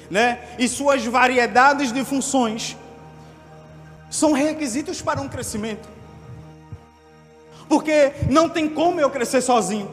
né? 0.10 0.40
E 0.58 0.68
suas 0.68 1.06
variedades 1.06 1.92
de 1.92 2.04
funções 2.04 2.78
são 4.10 4.34
requisitos 4.34 5.02
para 5.02 5.22
um 5.22 5.28
crescimento. 5.28 5.88
Porque 7.68 8.14
não 8.30 8.50
tem 8.50 8.68
como 8.68 9.00
eu 9.00 9.10
crescer 9.10 9.42
sozinho. 9.42 9.90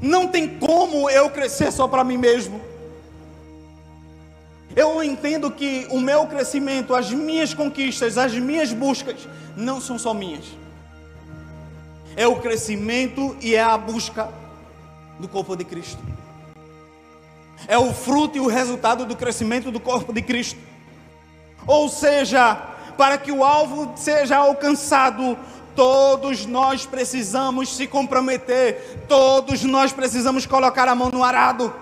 Não 0.00 0.28
tem 0.28 0.58
como 0.58 1.08
eu 1.08 1.30
crescer 1.30 1.72
só 1.72 1.88
para 1.88 2.04
mim 2.04 2.18
mesmo. 2.18 2.60
Eu 4.76 5.02
entendo 5.02 5.50
que 5.50 5.86
o 5.90 6.00
meu 6.00 6.26
crescimento, 6.26 6.94
as 6.94 7.10
minhas 7.10 7.54
conquistas, 7.54 8.18
as 8.18 8.34
minhas 8.34 8.72
buscas, 8.72 9.28
não 9.56 9.80
são 9.80 9.98
só 9.98 10.12
minhas 10.12 10.44
é 12.16 12.26
o 12.26 12.36
crescimento 12.36 13.36
e 13.40 13.54
é 13.54 13.62
a 13.62 13.76
busca 13.76 14.28
do 15.18 15.28
corpo 15.28 15.56
de 15.56 15.64
Cristo. 15.64 16.02
É 17.66 17.78
o 17.78 17.92
fruto 17.92 18.36
e 18.36 18.40
o 18.40 18.46
resultado 18.46 19.04
do 19.06 19.16
crescimento 19.16 19.70
do 19.70 19.80
corpo 19.80 20.12
de 20.12 20.22
Cristo. 20.22 20.58
Ou 21.66 21.88
seja, 21.88 22.54
para 22.96 23.16
que 23.16 23.32
o 23.32 23.42
alvo 23.42 23.92
seja 23.96 24.36
alcançado, 24.36 25.38
todos 25.74 26.44
nós 26.46 26.84
precisamos 26.84 27.74
se 27.74 27.86
comprometer, 27.86 29.04
todos 29.08 29.62
nós 29.64 29.92
precisamos 29.92 30.46
colocar 30.46 30.88
a 30.88 30.94
mão 30.94 31.10
no 31.10 31.24
arado. 31.24 31.72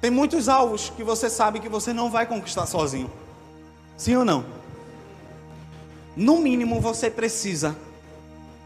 Tem 0.00 0.10
muitos 0.10 0.48
alvos 0.48 0.90
que 0.96 1.02
você 1.02 1.28
sabe 1.28 1.60
que 1.60 1.68
você 1.68 1.92
não 1.92 2.10
vai 2.10 2.24
conquistar 2.26 2.66
sozinho. 2.66 3.10
Sim 3.96 4.16
ou 4.16 4.24
não? 4.24 4.60
no 6.16 6.38
mínimo 6.38 6.80
você 6.80 7.10
precisa 7.10 7.76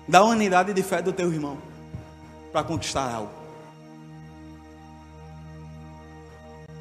da 0.09 0.23
unidade 0.25 0.73
de 0.73 0.83
fé 0.83 1.01
do 1.01 1.13
teu 1.13 1.33
irmão 1.33 1.59
para 2.53 2.63
conquistar 2.65 3.13
algo. 3.13 3.31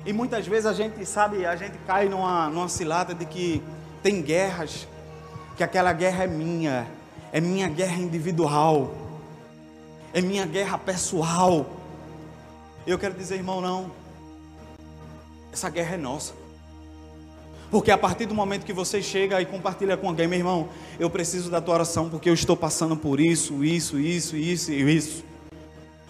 E 0.06 0.12
muitas 0.12 0.46
vezes 0.46 0.66
a 0.66 0.74
gente 0.74 1.06
sabe, 1.06 1.46
a 1.46 1.56
gente 1.56 1.78
cai 1.88 2.10
numa, 2.10 2.50
numa 2.50 2.68
cilada 2.68 3.14
de 3.14 3.26
que 3.26 3.64
tem 4.02 4.22
guerras, 4.22 4.86
que 5.56 5.64
aquela 5.64 5.94
guerra 5.94 6.26
é 6.26 6.28
minha, 6.28 6.88
é 7.32 7.40
minha 7.40 7.70
guerra 7.70 7.98
individual, 7.98 8.94
é 10.14 10.20
minha 10.20 10.46
guerra 10.46 10.78
pessoal. 10.78 11.66
Eu 12.86 13.00
quero 13.00 13.14
dizer, 13.14 13.36
irmão, 13.36 13.62
não. 13.62 13.92
Essa 15.54 15.70
guerra 15.70 15.96
é 15.96 15.98
nossa. 15.98 16.34
Porque 17.72 17.90
a 17.90 17.98
partir 17.98 18.26
do 18.26 18.36
momento 18.36 18.66
que 18.66 18.74
você 18.74 19.02
chega 19.02 19.42
e 19.42 19.46
compartilha 19.46 19.96
com 19.96 20.10
alguém, 20.10 20.28
meu 20.28 20.38
irmão, 20.38 20.70
eu 21.00 21.10
preciso 21.10 21.50
da 21.50 21.62
tua 21.62 21.76
oração 21.76 22.10
porque 22.10 22.30
eu 22.30 22.34
estou 22.34 22.58
passando 22.58 22.96
por 22.96 23.20
isso, 23.20 23.64
isso, 23.64 23.98
isso, 24.00 24.36
isso 24.36 24.72
e 24.72 24.96
isso. 24.96 25.24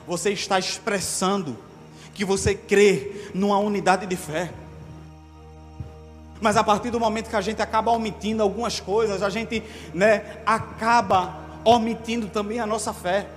Você 0.08 0.32
está 0.32 0.58
expressando 0.58 1.56
que 2.13 2.23
você 2.23 2.54
crê 2.56 3.30
numa 3.34 3.58
unidade 3.58 4.06
de 4.06 4.15
fé. 4.15 4.52
Mas 6.41 6.58
a 6.58 6.63
partir 6.63 6.89
do 6.89 6.99
momento 6.99 7.30
que 7.30 7.36
a 7.36 7.41
gente 7.41 7.62
acaba 7.62 7.91
omitindo 7.91 8.43
algumas 8.43 8.80
coisas, 8.80 9.23
a 9.23 9.30
gente 9.30 9.63
né, 9.93 10.38
acaba 10.45 11.36
omitindo 11.63 12.28
também 12.28 12.60
a 12.60 12.65
nossa 12.65 12.93
fé 12.93 13.28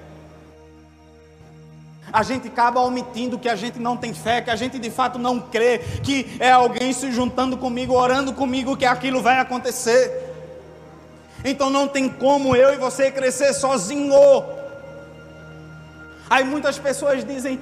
a 2.13 2.23
gente 2.23 2.49
acaba 2.49 2.81
omitindo 2.81 3.39
que 3.39 3.49
a 3.49 3.57
gente 3.57 3.79
não 3.79 3.97
tem 3.97 4.15
fé, 4.15 4.41
que 4.41 4.51
a 4.51 4.57
gente 4.57 4.79
de 4.79 4.91
fato 4.91 5.19
não 5.19 5.41
crê, 5.41 5.79
que 6.03 6.37
é 6.39 6.51
alguém 6.51 6.93
se 6.93 7.11
juntando 7.13 7.57
comigo, 7.57 7.95
orando 7.95 8.33
comigo, 8.33 8.77
que 8.77 8.87
aquilo 8.87 9.21
vai 9.21 9.41
acontecer. 9.41 10.35
Então 11.45 11.69
não 11.69 11.87
tem 11.89 12.09
como 12.09 12.55
eu 12.55 12.73
e 12.73 12.77
você 12.77 13.11
crescer 13.11 13.53
sozinho. 13.53 14.15
Aí 16.31 16.45
muitas 16.45 16.79
pessoas 16.79 17.25
dizem: 17.25 17.61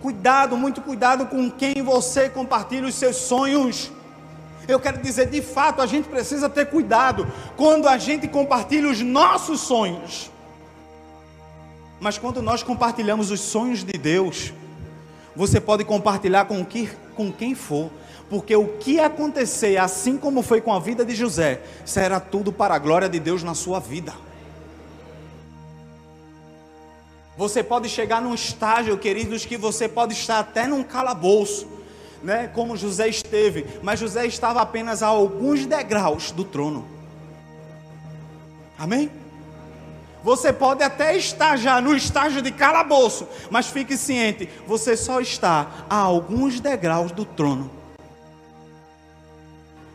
cuidado, 0.00 0.56
muito 0.56 0.80
cuidado 0.80 1.26
com 1.26 1.50
quem 1.50 1.82
você 1.82 2.28
compartilha 2.28 2.86
os 2.86 2.94
seus 2.94 3.16
sonhos. 3.16 3.90
Eu 4.66 4.78
quero 4.78 4.98
dizer, 4.98 5.28
de 5.28 5.42
fato, 5.42 5.82
a 5.82 5.86
gente 5.86 6.08
precisa 6.08 6.48
ter 6.48 6.66
cuidado 6.66 7.26
quando 7.56 7.88
a 7.88 7.98
gente 7.98 8.28
compartilha 8.28 8.88
os 8.88 9.00
nossos 9.00 9.60
sonhos. 9.60 10.30
Mas 12.00 12.16
quando 12.18 12.40
nós 12.40 12.62
compartilhamos 12.62 13.30
os 13.30 13.40
sonhos 13.40 13.84
de 13.84 13.92
Deus, 13.92 14.52
você 15.36 15.60
pode 15.60 15.84
compartilhar 15.84 16.46
com, 16.46 16.64
que, 16.64 16.90
com 17.14 17.30
quem 17.30 17.54
for, 17.54 17.90
porque 18.28 18.54
o 18.56 18.68
que 18.78 19.00
acontecer, 19.00 19.76
assim 19.76 20.16
como 20.16 20.42
foi 20.42 20.60
com 20.60 20.72
a 20.72 20.78
vida 20.78 21.04
de 21.04 21.14
José, 21.14 21.62
será 21.84 22.20
tudo 22.20 22.52
para 22.52 22.74
a 22.74 22.78
glória 22.78 23.08
de 23.08 23.20
Deus 23.20 23.42
na 23.42 23.54
sua 23.54 23.80
vida. 23.80 24.14
Você 27.40 27.62
pode 27.62 27.88
chegar 27.88 28.20
num 28.20 28.34
estágio, 28.34 28.98
queridos, 28.98 29.46
que 29.46 29.56
você 29.56 29.88
pode 29.88 30.12
estar 30.12 30.40
até 30.40 30.66
num 30.66 30.82
calabouço, 30.82 31.66
né? 32.22 32.48
Como 32.48 32.76
José 32.76 33.08
esteve, 33.08 33.66
mas 33.82 33.98
José 33.98 34.26
estava 34.26 34.60
apenas 34.60 35.02
a 35.02 35.06
alguns 35.06 35.64
degraus 35.64 36.32
do 36.32 36.44
trono. 36.44 36.86
Amém? 38.78 39.10
Você 40.22 40.52
pode 40.52 40.82
até 40.82 41.16
estar 41.16 41.56
já 41.56 41.80
no 41.80 41.96
estágio 41.96 42.42
de 42.42 42.52
calabouço, 42.52 43.26
mas 43.50 43.68
fique 43.68 43.96
ciente, 43.96 44.46
você 44.66 44.94
só 44.94 45.18
está 45.18 45.86
a 45.88 45.96
alguns 45.96 46.60
degraus 46.60 47.10
do 47.10 47.24
trono. 47.24 47.70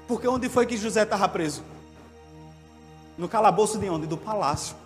Porque 0.07 0.27
onde 0.27 0.49
foi 0.49 0.65
que 0.65 0.77
José 0.77 1.03
estava 1.03 1.29
preso? 1.29 1.63
No 3.15 3.29
calabouço 3.29 3.77
de 3.77 3.87
onde? 3.87 4.07
Do 4.07 4.17
palácio. 4.17 4.84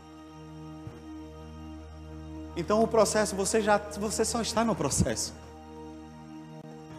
Então 2.55 2.83
o 2.83 2.87
processo, 2.87 3.35
você 3.35 3.61
já 3.61 3.77
você 3.77 4.25
só 4.25 4.41
está 4.41 4.63
no 4.65 4.75
processo. 4.75 5.33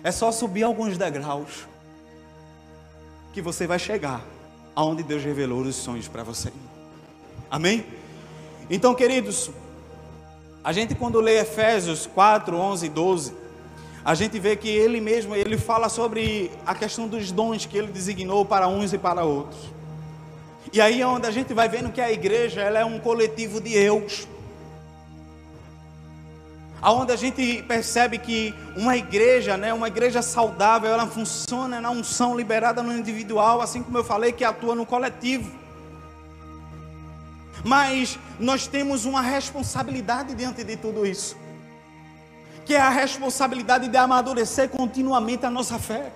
É 0.03 0.11
só 0.11 0.33
subir 0.33 0.63
alguns 0.63 0.97
degraus 0.97 1.67
que 3.33 3.43
você 3.43 3.67
vai 3.67 3.79
chegar 3.79 4.25
aonde 4.75 5.03
Deus 5.03 5.23
revelou 5.23 5.61
os 5.61 5.77
sonhos 5.77 6.09
para 6.09 6.23
você. 6.23 6.53
Amém? 7.51 7.85
Então, 8.69 8.95
queridos, 8.95 9.51
a 10.63 10.73
gente 10.73 10.95
quando 10.95 11.21
lê 11.21 11.39
Efésios 11.41 12.07
4, 12.07 12.57
11 12.57 12.87
e 12.87 12.89
12, 12.89 13.35
a 14.05 14.15
gente 14.15 14.39
vê 14.39 14.57
que 14.57 14.69
ele 14.69 15.01
mesmo, 15.01 15.35
ele 15.35 15.59
fala 15.59 15.89
sobre 15.89 16.51
a 16.65 16.75
questão 16.75 17.07
dos 17.07 17.31
dons 17.31 17.67
que 17.67 17.77
ele 17.77 17.89
designou 17.89 18.45
para 18.45 18.69
uns 18.69 18.93
e 18.93 18.99
para 18.99 19.25
outros. 19.25 19.61
E 20.73 20.81
aí 20.81 21.01
é 21.01 21.07
onde 21.07 21.27
a 21.27 21.31
gente 21.31 21.53
vai 21.53 21.69
vendo 21.69 21.93
que 21.93 22.01
a 22.01 22.11
igreja, 22.11 22.63
ela 22.63 22.79
é 22.79 22.85
um 22.85 22.99
coletivo 22.99 23.61
de 23.61 23.75
eus. 23.75 24.27
Aonde 26.83 27.13
a 27.13 27.17
gente 27.17 27.63
percebe 27.69 28.17
que 28.17 28.55
uma 28.75 28.97
igreja, 28.97 29.57
né, 29.57 29.73
uma 29.75 29.89
igreja 29.89 30.23
saudável, 30.23 30.91
ela 30.91 31.07
funciona 31.07 31.79
na 31.81 31.91
unção 31.91 32.35
liberada 32.35 32.83
no 32.83 32.97
individual, 32.97 33.61
assim 33.61 33.83
como 33.83 33.99
eu 33.99 34.05
falei 34.05 34.33
que 34.33 34.45
atua 34.45 34.75
no 34.75 34.87
coletivo. 34.87 35.51
Mas 37.63 38.19
nós 38.39 38.67
temos 38.67 39.05
uma 39.05 39.21
responsabilidade 39.21 40.35
diante 40.35 40.65
de 40.65 40.77
tudo 40.77 41.05
isso, 41.05 41.37
que 42.65 42.75
é 42.75 42.81
a 42.81 42.89
responsabilidade 42.89 43.87
de 43.87 43.97
amadurecer 43.99 44.71
continuamente 44.71 45.45
a 45.45 45.51
nossa 45.51 45.79
fé. 45.79 46.11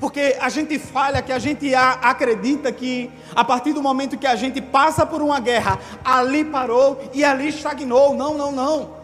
Porque 0.00 0.36
a 0.40 0.48
gente 0.48 0.78
falha, 0.78 1.22
que 1.22 1.32
a 1.32 1.38
gente 1.38 1.74
acredita 1.74 2.70
que 2.72 3.10
a 3.34 3.44
partir 3.44 3.72
do 3.72 3.82
momento 3.82 4.16
que 4.16 4.26
a 4.26 4.36
gente 4.36 4.60
passa 4.60 5.04
por 5.06 5.22
uma 5.22 5.40
guerra, 5.40 5.78
ali 6.04 6.44
parou 6.44 7.00
e 7.12 7.24
ali 7.24 7.48
estagnou. 7.48 8.14
Não, 8.14 8.36
não, 8.36 8.52
não. 8.52 8.97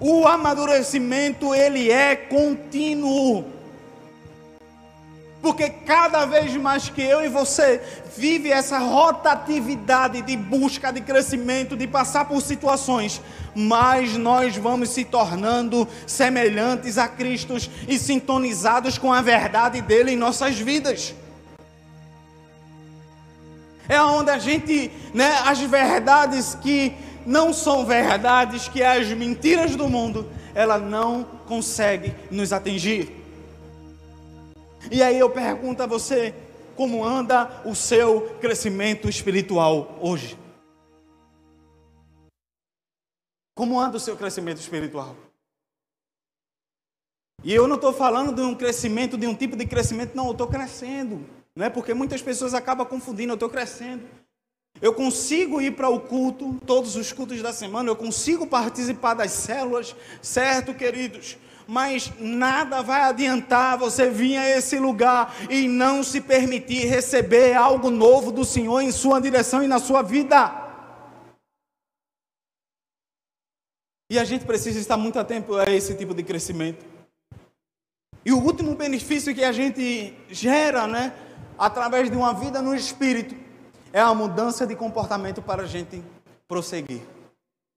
O 0.00 0.26
amadurecimento 0.26 1.54
ele 1.54 1.90
é 1.90 2.14
contínuo. 2.14 3.44
Porque 5.40 5.70
cada 5.70 6.26
vez 6.26 6.56
mais 6.56 6.88
que 6.88 7.00
eu 7.00 7.24
e 7.24 7.28
você 7.28 7.80
vive 8.16 8.50
essa 8.50 8.78
rotatividade 8.78 10.22
de 10.22 10.36
busca 10.36 10.92
de 10.92 11.00
crescimento, 11.00 11.76
de 11.76 11.86
passar 11.86 12.24
por 12.24 12.40
situações, 12.42 13.20
mais 13.54 14.16
nós 14.16 14.56
vamos 14.56 14.88
se 14.90 15.04
tornando 15.04 15.86
semelhantes 16.06 16.98
a 16.98 17.06
Cristo 17.06 17.54
e 17.86 17.98
sintonizados 17.98 18.98
com 18.98 19.12
a 19.12 19.22
verdade 19.22 19.80
dele 19.80 20.12
em 20.12 20.16
nossas 20.16 20.58
vidas. 20.58 21.14
É 23.88 24.02
onde 24.02 24.30
a 24.30 24.38
gente, 24.38 24.90
né, 25.14 25.38
as 25.44 25.60
verdades 25.60 26.56
que 26.60 26.92
não 27.26 27.52
são 27.52 27.84
verdades, 27.84 28.68
que 28.68 28.82
as 28.82 29.08
mentiras 29.08 29.74
do 29.74 29.88
mundo, 29.88 30.30
ela 30.54 30.78
não 30.78 31.24
consegue 31.46 32.14
nos 32.30 32.52
atingir. 32.52 33.10
E 34.90 35.02
aí 35.02 35.18
eu 35.18 35.28
pergunto 35.28 35.82
a 35.82 35.86
você, 35.86 36.32
como 36.76 37.04
anda 37.04 37.62
o 37.64 37.74
seu 37.74 38.36
crescimento 38.40 39.08
espiritual 39.08 39.98
hoje? 40.00 40.38
Como 43.56 43.80
anda 43.80 43.96
o 43.96 44.00
seu 44.00 44.16
crescimento 44.16 44.60
espiritual? 44.60 45.16
E 47.42 47.52
eu 47.52 47.66
não 47.66 47.76
estou 47.76 47.92
falando 47.92 48.34
de 48.34 48.42
um 48.42 48.54
crescimento, 48.54 49.16
de 49.16 49.26
um 49.26 49.34
tipo 49.34 49.56
de 49.56 49.66
crescimento, 49.66 50.14
não, 50.14 50.26
eu 50.26 50.32
estou 50.32 50.46
crescendo. 50.46 51.26
Não 51.54 51.64
é 51.64 51.70
porque 51.70 51.94
muitas 51.94 52.20
pessoas 52.22 52.54
acabam 52.54 52.86
confundindo, 52.86 53.32
eu 53.32 53.34
estou 53.34 53.48
crescendo. 53.48 54.06
Eu 54.80 54.92
consigo 54.92 55.60
ir 55.60 55.72
para 55.72 55.88
o 55.88 56.00
culto, 56.00 56.60
todos 56.66 56.96
os 56.96 57.12
cultos 57.12 57.40
da 57.42 57.52
semana, 57.52 57.88
eu 57.88 57.96
consigo 57.96 58.46
participar 58.46 59.14
das 59.14 59.32
células, 59.32 59.94
certo, 60.20 60.74
queridos? 60.74 61.38
mas 61.66 62.12
nada 62.20 62.80
vai 62.80 63.02
adiantar 63.02 63.76
você 63.76 64.08
vir 64.08 64.36
a 64.36 64.48
esse 64.48 64.78
lugar 64.78 65.34
e 65.50 65.66
não 65.66 66.02
se 66.02 66.20
permitir 66.20 66.86
receber 66.86 67.54
algo 67.54 67.90
novo 67.90 68.30
do 68.30 68.44
Senhor 68.44 68.80
em 68.80 68.92
sua 68.92 69.20
direção 69.20 69.62
e 69.62 69.66
na 69.66 69.78
sua 69.78 70.02
vida. 70.02 70.64
E 74.08 74.18
a 74.18 74.24
gente 74.24 74.44
precisa 74.44 74.78
estar 74.78 74.96
muito 74.96 75.18
atento 75.18 75.56
a 75.56 75.64
esse 75.64 75.92
tipo 75.96 76.14
de 76.14 76.22
crescimento. 76.22 76.86
E 78.24 78.32
o 78.32 78.38
último 78.38 78.74
benefício 78.76 79.34
que 79.34 79.42
a 79.42 79.50
gente 79.50 80.14
gera, 80.30 80.86
né, 80.86 81.12
através 81.58 82.08
de 82.08 82.16
uma 82.16 82.32
vida 82.32 82.62
no 82.62 82.74
espírito, 82.74 83.34
é 83.96 84.00
a 84.02 84.12
mudança 84.12 84.66
de 84.66 84.76
comportamento 84.76 85.40
para 85.40 85.62
a 85.62 85.66
gente 85.66 86.02
prosseguir 86.46 87.00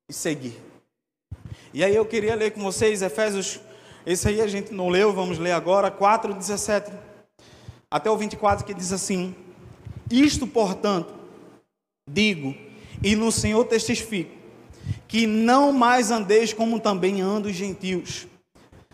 e 0.09 0.11
seguir. 0.13 0.61
E 1.73 1.81
aí 1.81 1.95
eu 1.95 2.05
queria 2.05 2.35
ler 2.35 2.51
com 2.51 2.61
vocês 2.61 3.01
Efésios 3.01 3.61
esse 4.05 4.27
aí 4.27 4.41
a 4.41 4.47
gente 4.47 4.73
não 4.73 4.89
leu, 4.89 5.13
vamos 5.13 5.37
ler 5.37 5.53
agora, 5.53 5.89
4, 5.89 6.33
17 6.33 6.91
até 7.89 8.11
o 8.11 8.17
24, 8.17 8.65
que 8.65 8.73
diz 8.73 8.91
assim: 8.91 9.33
Isto, 10.11 10.45
portanto, 10.45 11.13
digo, 12.05 12.53
e 13.01 13.15
no 13.15 13.31
Senhor 13.31 13.63
testifico, 13.63 14.35
que 15.07 15.25
não 15.25 15.71
mais 15.71 16.11
andeis 16.11 16.51
como 16.51 16.81
também 16.81 17.21
andam 17.21 17.49
os 17.49 17.55
gentios, 17.55 18.27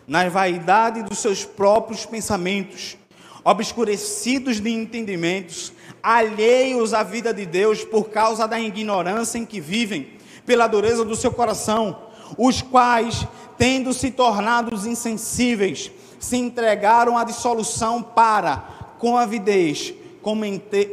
na 0.08 0.30
vaidade 0.30 1.02
dos 1.02 1.18
seus 1.18 1.44
próprios 1.44 2.06
pensamentos, 2.06 2.96
obscurecidos 3.44 4.60
de 4.60 4.70
entendimentos, 4.70 5.74
alheios 6.06 6.94
à 6.94 7.02
vida 7.02 7.34
de 7.34 7.48
Deus 7.48 7.84
por 7.84 8.12
causa 8.12 8.48
da 8.48 8.60
ignorância 8.60 9.40
em 9.40 9.46
que 9.46 9.60
vivem, 9.60 10.08
pela 10.46 10.68
dureza 10.68 11.04
do 11.04 11.16
seu 11.16 11.32
coração, 11.32 11.98
os 12.38 12.62
quais 12.62 13.28
tendo 13.58 13.92
se 13.92 14.12
tornado 14.12 14.76
insensíveis, 14.88 15.90
se 16.20 16.38
entregaram 16.38 17.18
à 17.18 17.24
dissolução 17.24 18.04
para, 18.04 18.58
com 19.00 19.18
avidez, 19.18 19.96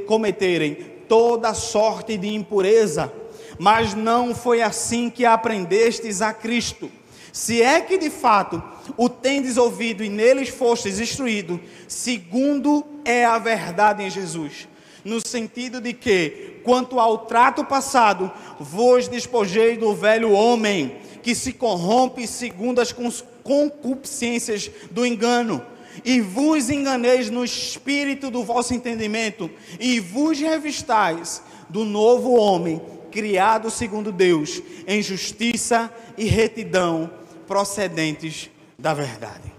cometerem 0.07 0.75
toda 1.07 1.53
sorte 1.53 2.17
de 2.17 2.29
impureza. 2.29 3.13
Mas 3.59 3.93
não 3.93 4.35
foi 4.35 4.63
assim 4.63 5.11
que 5.11 5.27
aprendestes 5.27 6.23
a 6.23 6.33
Cristo. 6.33 6.91
Se 7.31 7.61
é 7.61 7.83
que 7.83 7.99
de 7.99 8.09
fato 8.09 8.63
o 8.97 9.11
tendes 9.11 9.59
ouvido 9.59 10.03
e 10.03 10.09
neles 10.09 10.49
fostes 10.49 10.99
instruído, 10.99 11.61
segundo 11.87 12.83
é 13.05 13.27
a 13.27 13.39
verdade 13.39 14.03
em 14.03 14.09
Jesus. 14.09 14.72
No 15.05 15.21
sentido 15.27 15.81
de 15.81 15.93
que, 15.93 16.61
quanto 16.63 17.01
ao 17.01 17.19
trato 17.27 17.65
passado, 17.65 18.31
vos 18.61 19.09
despojei 19.09 19.77
do 19.77 19.95
velho 19.95 20.33
homem 20.33 20.97
que 21.23 21.35
se 21.35 21.53
corrompe 21.53 22.27
segundo 22.27 22.81
as 22.81 22.93
concupiscências 22.93 24.71
do 24.91 25.07
engano, 25.07 25.65
e 26.05 26.21
vos 26.21 26.71
enganeis 26.71 27.31
no 27.31 27.45
espírito 27.45 28.31
do 28.31 28.43
vosso 28.43 28.75
entendimento, 28.75 29.51
e 29.79 30.01
vos 30.01 30.39
revistais 30.39 31.43
do 31.69 31.85
novo 31.85 32.33
homem, 32.33 32.81
criado 33.11 33.71
segundo 33.71 34.11
Deus, 34.11 34.63
em 34.87 35.03
justiça 35.03 35.93
e 36.17 36.25
retidão, 36.25 37.11
procedentes 37.47 38.51
da 38.79 38.95
verdade. 38.95 39.53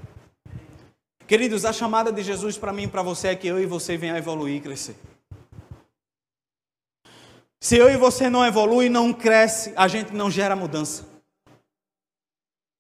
Queridos, 1.28 1.64
a 1.64 1.72
chamada 1.72 2.12
de 2.12 2.22
Jesus 2.22 2.58
para 2.58 2.74
mim 2.74 2.84
e 2.84 2.88
para 2.88 3.02
você 3.02 3.30
é 3.30 3.36
que 3.36 3.48
eu 3.48 3.62
e 3.62 3.66
você 3.66 3.96
venham 3.96 4.16
a 4.16 4.20
evoluir 4.20 4.58
e 4.58 4.60
crescer. 4.60 4.96
Se 7.63 7.78
eu 7.78 7.89
e 7.89 7.95
você 7.95 8.30
não 8.30 8.45
evolui, 8.45 8.89
não 8.89 9.13
cresce, 9.13 9.71
a 9.78 9.88
gente 9.88 10.13
não 10.13 10.30
gera 10.30 10.54
mudança. 10.54 11.06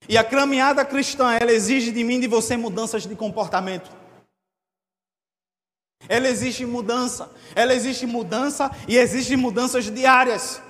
E 0.09 0.17
a 0.17 0.25
caminhada 0.25 0.83
cristã, 0.83 1.31
ela 1.31 1.53
exige 1.53 1.89
de 1.89 2.03
mim 2.03 2.17
e 2.17 2.19
de 2.19 2.27
você 2.27 2.57
mudanças 2.57 3.03
de 3.03 3.15
comportamento. 3.15 3.89
Ela 6.09 6.27
exige 6.27 6.65
mudança, 6.65 7.31
ela 7.55 7.73
existe 7.73 8.05
mudança 8.05 8.69
e 8.85 8.97
existe 8.97 9.37
mudanças 9.37 9.89
diárias 9.89 10.61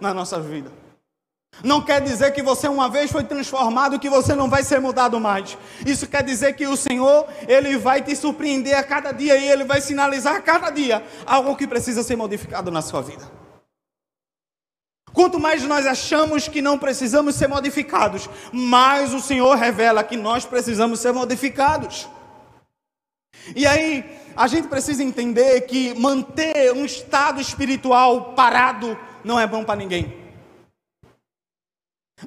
na 0.00 0.14
nossa 0.14 0.38
vida. 0.38 0.70
Não 1.64 1.84
quer 1.84 2.00
dizer 2.00 2.30
que 2.30 2.42
você 2.42 2.68
uma 2.68 2.88
vez 2.88 3.10
foi 3.10 3.24
transformado 3.24 3.98
que 3.98 4.08
você 4.08 4.36
não 4.36 4.48
vai 4.48 4.62
ser 4.62 4.80
mudado 4.80 5.18
mais. 5.18 5.58
Isso 5.84 6.06
quer 6.06 6.22
dizer 6.22 6.54
que 6.54 6.68
o 6.68 6.76
Senhor, 6.76 7.26
ele 7.48 7.76
vai 7.76 8.00
te 8.00 8.14
surpreender 8.14 8.78
a 8.78 8.84
cada 8.84 9.10
dia 9.10 9.36
e 9.36 9.48
ele 9.48 9.64
vai 9.64 9.80
sinalizar 9.80 10.36
a 10.36 10.40
cada 10.40 10.70
dia 10.70 11.04
algo 11.26 11.56
que 11.56 11.66
precisa 11.66 12.04
ser 12.04 12.14
modificado 12.14 12.70
na 12.70 12.80
sua 12.80 13.02
vida. 13.02 13.45
Quanto 15.16 15.40
mais 15.40 15.62
nós 15.62 15.86
achamos 15.86 16.46
que 16.46 16.60
não 16.60 16.78
precisamos 16.78 17.36
ser 17.36 17.48
modificados, 17.48 18.28
mais 18.52 19.14
o 19.14 19.18
Senhor 19.18 19.56
revela 19.56 20.04
que 20.04 20.14
nós 20.14 20.44
precisamos 20.44 21.00
ser 21.00 21.10
modificados. 21.10 22.06
E 23.54 23.66
aí, 23.66 24.04
a 24.36 24.46
gente 24.46 24.68
precisa 24.68 25.02
entender 25.02 25.62
que 25.62 25.94
manter 25.94 26.70
um 26.74 26.84
estado 26.84 27.40
espiritual 27.40 28.34
parado 28.34 28.94
não 29.24 29.40
é 29.40 29.46
bom 29.46 29.64
para 29.64 29.76
ninguém. 29.76 30.14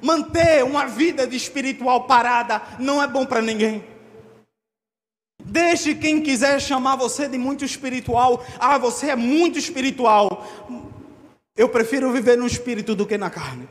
Manter 0.02 0.64
uma 0.64 0.84
vida 0.86 1.28
de 1.28 1.36
espiritual 1.36 2.08
parada 2.08 2.60
não 2.80 3.00
é 3.00 3.06
bom 3.06 3.24
para 3.24 3.40
ninguém. 3.40 3.84
Deixe 5.44 5.94
quem 5.94 6.20
quiser 6.20 6.60
chamar 6.60 6.96
você 6.96 7.28
de 7.28 7.38
muito 7.38 7.64
espiritual. 7.64 8.44
Ah, 8.58 8.78
você 8.78 9.10
é 9.10 9.16
muito 9.16 9.60
espiritual. 9.60 10.89
Eu 11.60 11.68
prefiro 11.68 12.10
viver 12.10 12.38
no 12.38 12.46
espírito 12.46 12.94
do 12.94 13.06
que 13.06 13.18
na 13.18 13.28
carne. 13.28 13.68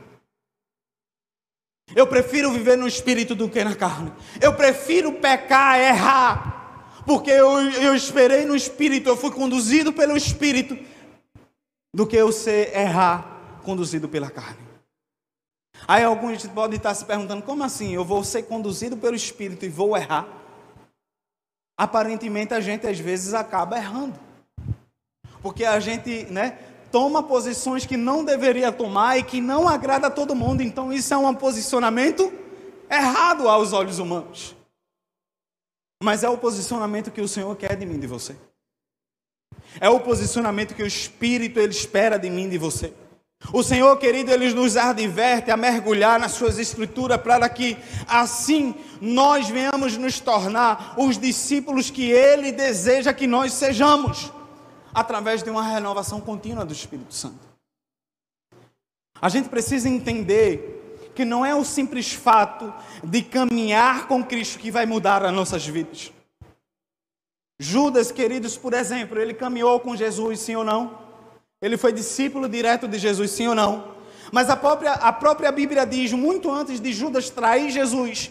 Eu 1.92 2.06
prefiro 2.06 2.52
viver 2.52 2.76
no 2.76 2.86
espírito 2.86 3.34
do 3.34 3.48
que 3.48 3.64
na 3.64 3.74
carne. 3.74 4.12
Eu 4.40 4.54
prefiro 4.54 5.14
pecar, 5.14 5.76
errar, 5.76 7.02
porque 7.04 7.32
eu, 7.32 7.50
eu 7.72 7.92
esperei 7.92 8.44
no 8.44 8.54
espírito, 8.54 9.08
eu 9.08 9.16
fui 9.16 9.32
conduzido 9.32 9.92
pelo 9.92 10.16
espírito, 10.16 10.78
do 11.92 12.06
que 12.06 12.14
eu 12.14 12.30
ser 12.30 12.72
errar, 12.76 13.58
conduzido 13.64 14.08
pela 14.08 14.30
carne. 14.30 14.64
Aí 15.88 16.04
alguns 16.04 16.46
podem 16.46 16.76
estar 16.76 16.94
se 16.94 17.04
perguntando: 17.04 17.42
como 17.42 17.64
assim? 17.64 17.92
Eu 17.92 18.04
vou 18.04 18.22
ser 18.22 18.44
conduzido 18.44 18.96
pelo 18.96 19.16
espírito 19.16 19.64
e 19.64 19.68
vou 19.68 19.96
errar? 19.96 20.28
Aparentemente 21.76 22.54
a 22.54 22.60
gente 22.60 22.86
às 22.86 23.00
vezes 23.00 23.34
acaba 23.34 23.76
errando, 23.76 24.16
porque 25.42 25.64
a 25.64 25.80
gente, 25.80 26.26
né? 26.26 26.56
Toma 26.90 27.22
posições 27.22 27.86
que 27.86 27.96
não 27.96 28.24
deveria 28.24 28.72
tomar 28.72 29.18
e 29.18 29.22
que 29.22 29.40
não 29.40 29.68
agrada 29.68 30.08
a 30.08 30.10
todo 30.10 30.34
mundo. 30.34 30.62
Então 30.62 30.92
isso 30.92 31.12
é 31.14 31.16
um 31.16 31.34
posicionamento 31.34 32.32
errado 32.90 33.48
aos 33.48 33.72
olhos 33.72 33.98
humanos. 33.98 34.56
Mas 36.02 36.24
é 36.24 36.28
o 36.28 36.38
posicionamento 36.38 37.10
que 37.10 37.20
o 37.20 37.28
Senhor 37.28 37.54
quer 37.56 37.76
de 37.76 37.86
mim 37.86 37.98
de 37.98 38.06
você. 38.06 38.34
É 39.80 39.88
o 39.88 40.00
posicionamento 40.00 40.74
que 40.74 40.82
o 40.82 40.86
Espírito 40.86 41.60
ele 41.60 41.72
espera 41.72 42.18
de 42.18 42.28
mim 42.30 42.46
e 42.46 42.50
de 42.50 42.58
você. 42.58 42.92
O 43.52 43.62
Senhor, 43.62 43.96
querido, 43.96 44.30
ele 44.30 44.52
nos 44.52 44.76
adverte 44.76 45.50
a 45.50 45.56
mergulhar 45.56 46.20
nas 46.20 46.32
suas 46.32 46.58
escrituras 46.58 47.20
para 47.20 47.48
que 47.48 47.76
assim 48.06 48.74
nós 49.00 49.48
venhamos 49.48 49.96
nos 49.96 50.20
tornar 50.20 50.94
os 50.98 51.16
discípulos 51.16 51.90
que 51.90 52.10
ele 52.10 52.52
deseja 52.52 53.14
que 53.14 53.26
nós 53.26 53.54
sejamos 53.54 54.30
através 54.92 55.42
de 55.42 55.50
uma 55.50 55.62
renovação 55.62 56.20
contínua 56.20 56.64
do 56.64 56.72
Espírito 56.72 57.14
Santo. 57.14 57.48
A 59.20 59.28
gente 59.28 59.48
precisa 59.48 59.88
entender 59.88 61.10
que 61.14 61.24
não 61.24 61.44
é 61.44 61.54
o 61.54 61.64
simples 61.64 62.12
fato 62.12 62.72
de 63.04 63.22
caminhar 63.22 64.06
com 64.08 64.24
Cristo 64.24 64.58
que 64.58 64.70
vai 64.70 64.86
mudar 64.86 65.24
as 65.24 65.32
nossas 65.32 65.66
vidas. 65.66 66.12
Judas, 67.58 68.10
queridos, 68.10 68.56
por 68.56 68.72
exemplo, 68.72 69.20
ele 69.20 69.34
caminhou 69.34 69.78
com 69.80 69.94
Jesus, 69.94 70.40
sim 70.40 70.56
ou 70.56 70.64
não? 70.64 70.98
Ele 71.60 71.76
foi 71.76 71.92
discípulo 71.92 72.48
direto 72.48 72.88
de 72.88 72.98
Jesus, 72.98 73.32
sim 73.32 73.48
ou 73.48 73.54
não? 73.54 73.94
Mas 74.32 74.48
a 74.48 74.56
própria, 74.56 74.92
a 74.92 75.12
própria 75.12 75.52
Bíblia 75.52 75.84
diz, 75.84 76.12
muito 76.12 76.50
antes 76.50 76.80
de 76.80 76.92
Judas 76.92 77.28
trair 77.28 77.70
Jesus, 77.70 78.30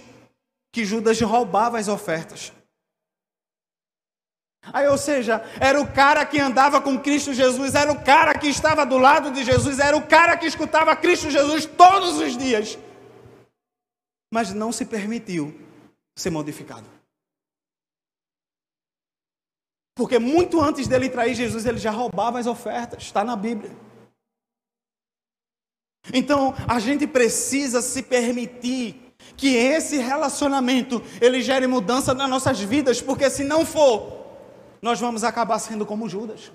que 0.72 0.84
Judas 0.84 1.22
roubava 1.22 1.78
as 1.78 1.88
ofertas. 1.88 2.52
Aí, 4.62 4.88
ou 4.88 4.98
seja, 4.98 5.42
era 5.60 5.80
o 5.82 5.92
cara 5.92 6.26
que 6.26 6.40
andava 6.40 6.82
com 6.82 7.00
Cristo 7.00 7.34
Jesus, 7.34 7.76
era 7.76 7.92
o 7.92 8.04
cara 8.04 8.38
que 8.38 8.48
estava 8.48 8.86
do 8.86 8.98
lado 8.98 9.32
de 9.32 9.44
Jesus, 9.44 9.80
era 9.80 9.96
o 9.96 10.06
cara 10.06 10.38
que 10.38 10.46
escutava 10.46 10.96
Cristo 10.96 11.30
Jesus 11.30 11.66
todos 11.66 12.18
os 12.18 12.38
dias, 12.38 12.78
mas 14.32 14.54
não 14.54 14.72
se 14.72 14.86
permitiu 14.86 15.58
ser 16.16 16.30
modificado. 16.30 16.86
Porque 19.96 20.20
muito 20.20 20.62
antes 20.62 20.88
dele 20.88 21.10
trair 21.10 21.34
Jesus, 21.34 21.66
ele 21.66 21.78
já 21.78 21.92
roubava 21.92 22.40
as 22.40 22.48
ofertas, 22.48 23.04
está 23.04 23.24
na 23.24 23.36
Bíblia. 23.36 23.76
Então, 26.14 26.54
a 26.68 26.80
gente 26.80 27.06
precisa 27.06 27.82
se 27.82 28.04
permitir 28.04 29.14
que 29.36 29.56
esse 29.56 29.98
relacionamento 29.98 31.02
ele 31.22 31.42
gere 31.42 31.68
mudança 31.68 32.14
nas 32.14 32.30
nossas 32.30 32.60
vidas, 32.60 33.02
porque 33.02 33.30
se 33.30 33.44
não 33.44 33.66
for, 33.66 34.19
nós 34.82 35.00
vamos 35.00 35.24
acabar 35.24 35.60
sendo 35.60 35.86
como 35.86 36.10
Judas. 36.10 36.52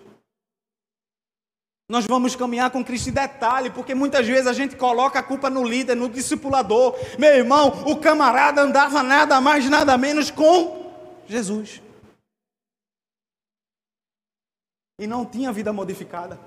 Nós 1.89 2.07
vamos 2.07 2.35
caminhar 2.35 2.71
com 2.71 2.83
Cristo 2.83 3.11
em 3.11 3.13
detalhe, 3.13 3.71
porque 3.71 3.95
muitas 3.95 4.27
vezes 4.27 4.47
a 4.47 4.55
gente 4.55 4.75
coloca 4.75 5.19
a 5.19 5.23
culpa 5.23 5.51
no 5.51 5.63
líder, 5.63 5.95
no 5.95 6.09
discipulador. 6.09 6.97
Meu 7.19 7.35
irmão, 7.35 7.69
o 7.87 7.97
camarada 7.97 8.63
andava 8.63 9.03
nada 9.03 9.39
mais, 9.41 9.69
nada 9.69 9.99
menos 9.99 10.31
com 10.31 10.91
Jesus. 11.27 11.83
E 14.99 15.07
não 15.07 15.27
tinha 15.27 15.53
vida 15.53 15.73
modificada. 15.73 16.41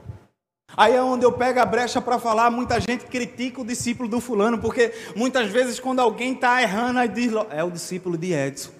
Aí 0.75 0.93
é 0.93 1.01
onde 1.01 1.23
eu 1.23 1.31
pego 1.31 1.59
a 1.59 1.65
brecha 1.65 2.01
para 2.01 2.19
falar, 2.19 2.49
muita 2.49 2.79
gente 2.79 3.05
critica 3.05 3.61
o 3.61 3.65
discípulo 3.65 4.09
do 4.09 4.19
fulano, 4.19 4.59
porque 4.59 4.93
muitas 5.15 5.49
vezes 5.49 5.79
quando 5.79 5.99
alguém 5.99 6.33
está 6.33 6.61
errando, 6.61 6.99
aí 6.99 7.07
diz, 7.07 7.31
é 7.51 7.63
o 7.63 7.71
discípulo 7.71 8.17
de 8.17 8.33
Edson. 8.33 8.71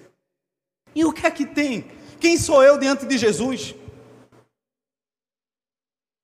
E 0.94 1.04
o 1.04 1.12
que 1.12 1.26
é 1.26 1.30
que 1.30 1.46
tem? 1.46 1.97
Quem 2.20 2.36
sou 2.36 2.62
eu 2.62 2.78
diante 2.78 3.06
de 3.06 3.16
Jesus? 3.16 3.74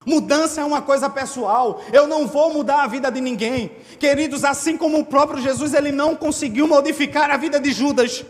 Mudança 0.06 0.60
é 0.60 0.64
uma 0.64 0.82
coisa 0.82 1.08
pessoal. 1.08 1.80
Eu 1.92 2.06
não 2.06 2.26
vou 2.26 2.52
mudar 2.52 2.82
a 2.82 2.86
vida 2.86 3.10
de 3.10 3.20
ninguém. 3.20 3.70
Queridos, 3.98 4.44
assim 4.44 4.76
como 4.76 4.98
o 4.98 5.06
próprio 5.06 5.42
Jesus, 5.42 5.72
ele 5.72 5.90
não 5.90 6.14
conseguiu 6.14 6.68
modificar 6.68 7.30
a 7.30 7.36
vida 7.36 7.58
de 7.58 7.72
Judas, 7.72 8.24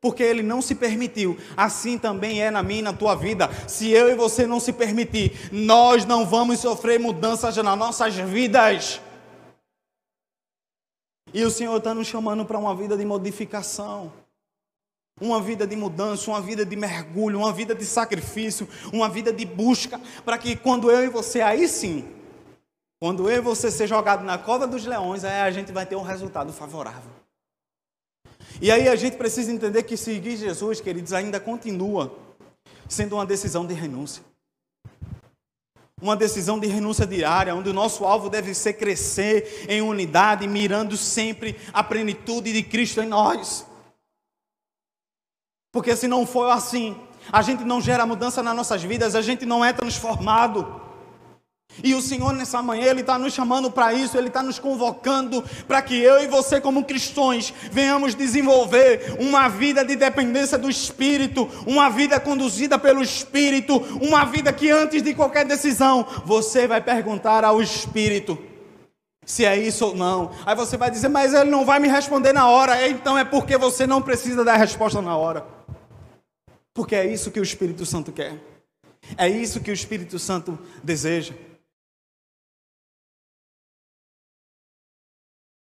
porque 0.00 0.22
ele 0.22 0.42
não 0.42 0.62
se 0.62 0.74
permitiu. 0.74 1.36
Assim 1.56 1.98
também 1.98 2.42
é 2.42 2.50
na 2.50 2.62
minha 2.62 2.80
e 2.80 2.82
na 2.82 2.92
tua 2.92 3.14
vida. 3.14 3.50
Se 3.66 3.90
eu 3.90 4.08
e 4.08 4.14
você 4.14 4.46
não 4.46 4.60
se 4.60 4.72
permitir, 4.72 5.50
nós 5.50 6.04
não 6.04 6.24
vamos 6.24 6.60
sofrer 6.60 7.00
mudanças 7.00 7.56
nas 7.56 7.78
nossas 7.78 8.14
vidas. 8.14 9.00
E 11.32 11.44
o 11.44 11.50
Senhor 11.50 11.76
está 11.76 11.94
nos 11.94 12.06
chamando 12.06 12.44
para 12.44 12.58
uma 12.58 12.74
vida 12.74 12.96
de 12.96 13.04
modificação 13.04 14.12
uma 15.20 15.40
vida 15.40 15.66
de 15.66 15.76
mudança, 15.76 16.30
uma 16.30 16.40
vida 16.40 16.64
de 16.64 16.76
mergulho, 16.76 17.38
uma 17.38 17.52
vida 17.52 17.74
de 17.74 17.84
sacrifício, 17.84 18.68
uma 18.92 19.08
vida 19.08 19.32
de 19.32 19.44
busca, 19.44 20.00
para 20.24 20.38
que 20.38 20.56
quando 20.56 20.90
eu 20.90 21.04
e 21.04 21.08
você, 21.08 21.40
aí 21.40 21.68
sim, 21.68 22.08
quando 22.98 23.30
eu 23.30 23.38
e 23.38 23.40
você 23.40 23.70
ser 23.70 23.86
jogado 23.86 24.24
na 24.24 24.38
cova 24.38 24.66
dos 24.66 24.84
leões, 24.84 25.24
aí 25.24 25.40
a 25.40 25.50
gente 25.50 25.72
vai 25.72 25.86
ter 25.86 25.96
um 25.96 26.02
resultado 26.02 26.52
favorável. 26.52 27.10
E 28.60 28.70
aí 28.70 28.88
a 28.88 28.96
gente 28.96 29.16
precisa 29.16 29.50
entender 29.50 29.84
que 29.84 29.96
seguir 29.96 30.36
Jesus, 30.36 30.80
queridos, 30.80 31.12
ainda 31.12 31.40
continua 31.40 32.14
sendo 32.88 33.14
uma 33.14 33.24
decisão 33.24 33.66
de 33.66 33.72
renúncia. 33.72 34.22
Uma 36.00 36.16
decisão 36.16 36.58
de 36.58 36.66
renúncia 36.66 37.06
diária, 37.06 37.54
onde 37.54 37.68
o 37.68 37.74
nosso 37.74 38.04
alvo 38.04 38.28
deve 38.28 38.54
ser 38.54 38.74
crescer 38.74 39.66
em 39.68 39.80
unidade, 39.80 40.46
mirando 40.46 40.96
sempre 40.96 41.56
a 41.72 41.82
plenitude 41.82 42.52
de 42.52 42.62
Cristo 42.62 43.00
em 43.00 43.06
nós. 43.06 43.66
Porque 45.72 45.94
se 45.94 46.08
não 46.08 46.26
for 46.26 46.50
assim, 46.50 46.96
a 47.32 47.42
gente 47.42 47.64
não 47.64 47.80
gera 47.80 48.04
mudança 48.04 48.42
nas 48.42 48.56
nossas 48.56 48.82
vidas, 48.82 49.14
a 49.14 49.22
gente 49.22 49.46
não 49.46 49.64
é 49.64 49.72
transformado. 49.72 50.80
E 51.84 51.94
o 51.94 52.02
Senhor, 52.02 52.32
nessa 52.32 52.60
manhã, 52.60 52.86
Ele 52.86 53.00
está 53.00 53.16
nos 53.16 53.32
chamando 53.32 53.70
para 53.70 53.94
isso, 53.94 54.18
Ele 54.18 54.26
está 54.26 54.42
nos 54.42 54.58
convocando 54.58 55.42
para 55.68 55.80
que 55.80 55.96
eu 55.96 56.22
e 56.22 56.26
você, 56.26 56.60
como 56.60 56.84
cristãos, 56.84 57.54
venhamos 57.70 58.14
desenvolver 58.14 59.16
uma 59.20 59.48
vida 59.48 59.84
de 59.84 59.94
dependência 59.94 60.58
do 60.58 60.68
Espírito, 60.68 61.48
uma 61.66 61.88
vida 61.88 62.18
conduzida 62.18 62.78
pelo 62.78 63.00
Espírito, 63.00 63.76
uma 64.02 64.24
vida 64.24 64.52
que 64.52 64.68
antes 64.68 65.02
de 65.02 65.14
qualquer 65.14 65.44
decisão, 65.44 66.04
você 66.24 66.66
vai 66.66 66.80
perguntar 66.80 67.44
ao 67.44 67.62
Espírito 67.62 68.36
se 69.24 69.44
é 69.44 69.56
isso 69.56 69.86
ou 69.86 69.94
não. 69.94 70.32
Aí 70.44 70.56
você 70.56 70.76
vai 70.76 70.90
dizer, 70.90 71.08
mas 71.08 71.32
Ele 71.32 71.50
não 71.50 71.64
vai 71.64 71.78
me 71.78 71.86
responder 71.86 72.32
na 72.32 72.48
hora, 72.48 72.88
então 72.88 73.16
é 73.16 73.24
porque 73.24 73.56
você 73.56 73.86
não 73.86 74.02
precisa 74.02 74.44
dar 74.44 74.56
resposta 74.56 75.00
na 75.00 75.16
hora. 75.16 75.59
Porque 76.72 76.94
é 76.94 77.10
isso 77.10 77.30
que 77.30 77.40
o 77.40 77.42
Espírito 77.42 77.84
Santo 77.84 78.12
quer. 78.12 78.38
É 79.16 79.28
isso 79.28 79.60
que 79.60 79.70
o 79.70 79.74
Espírito 79.74 80.18
Santo 80.18 80.58
deseja. 80.82 81.34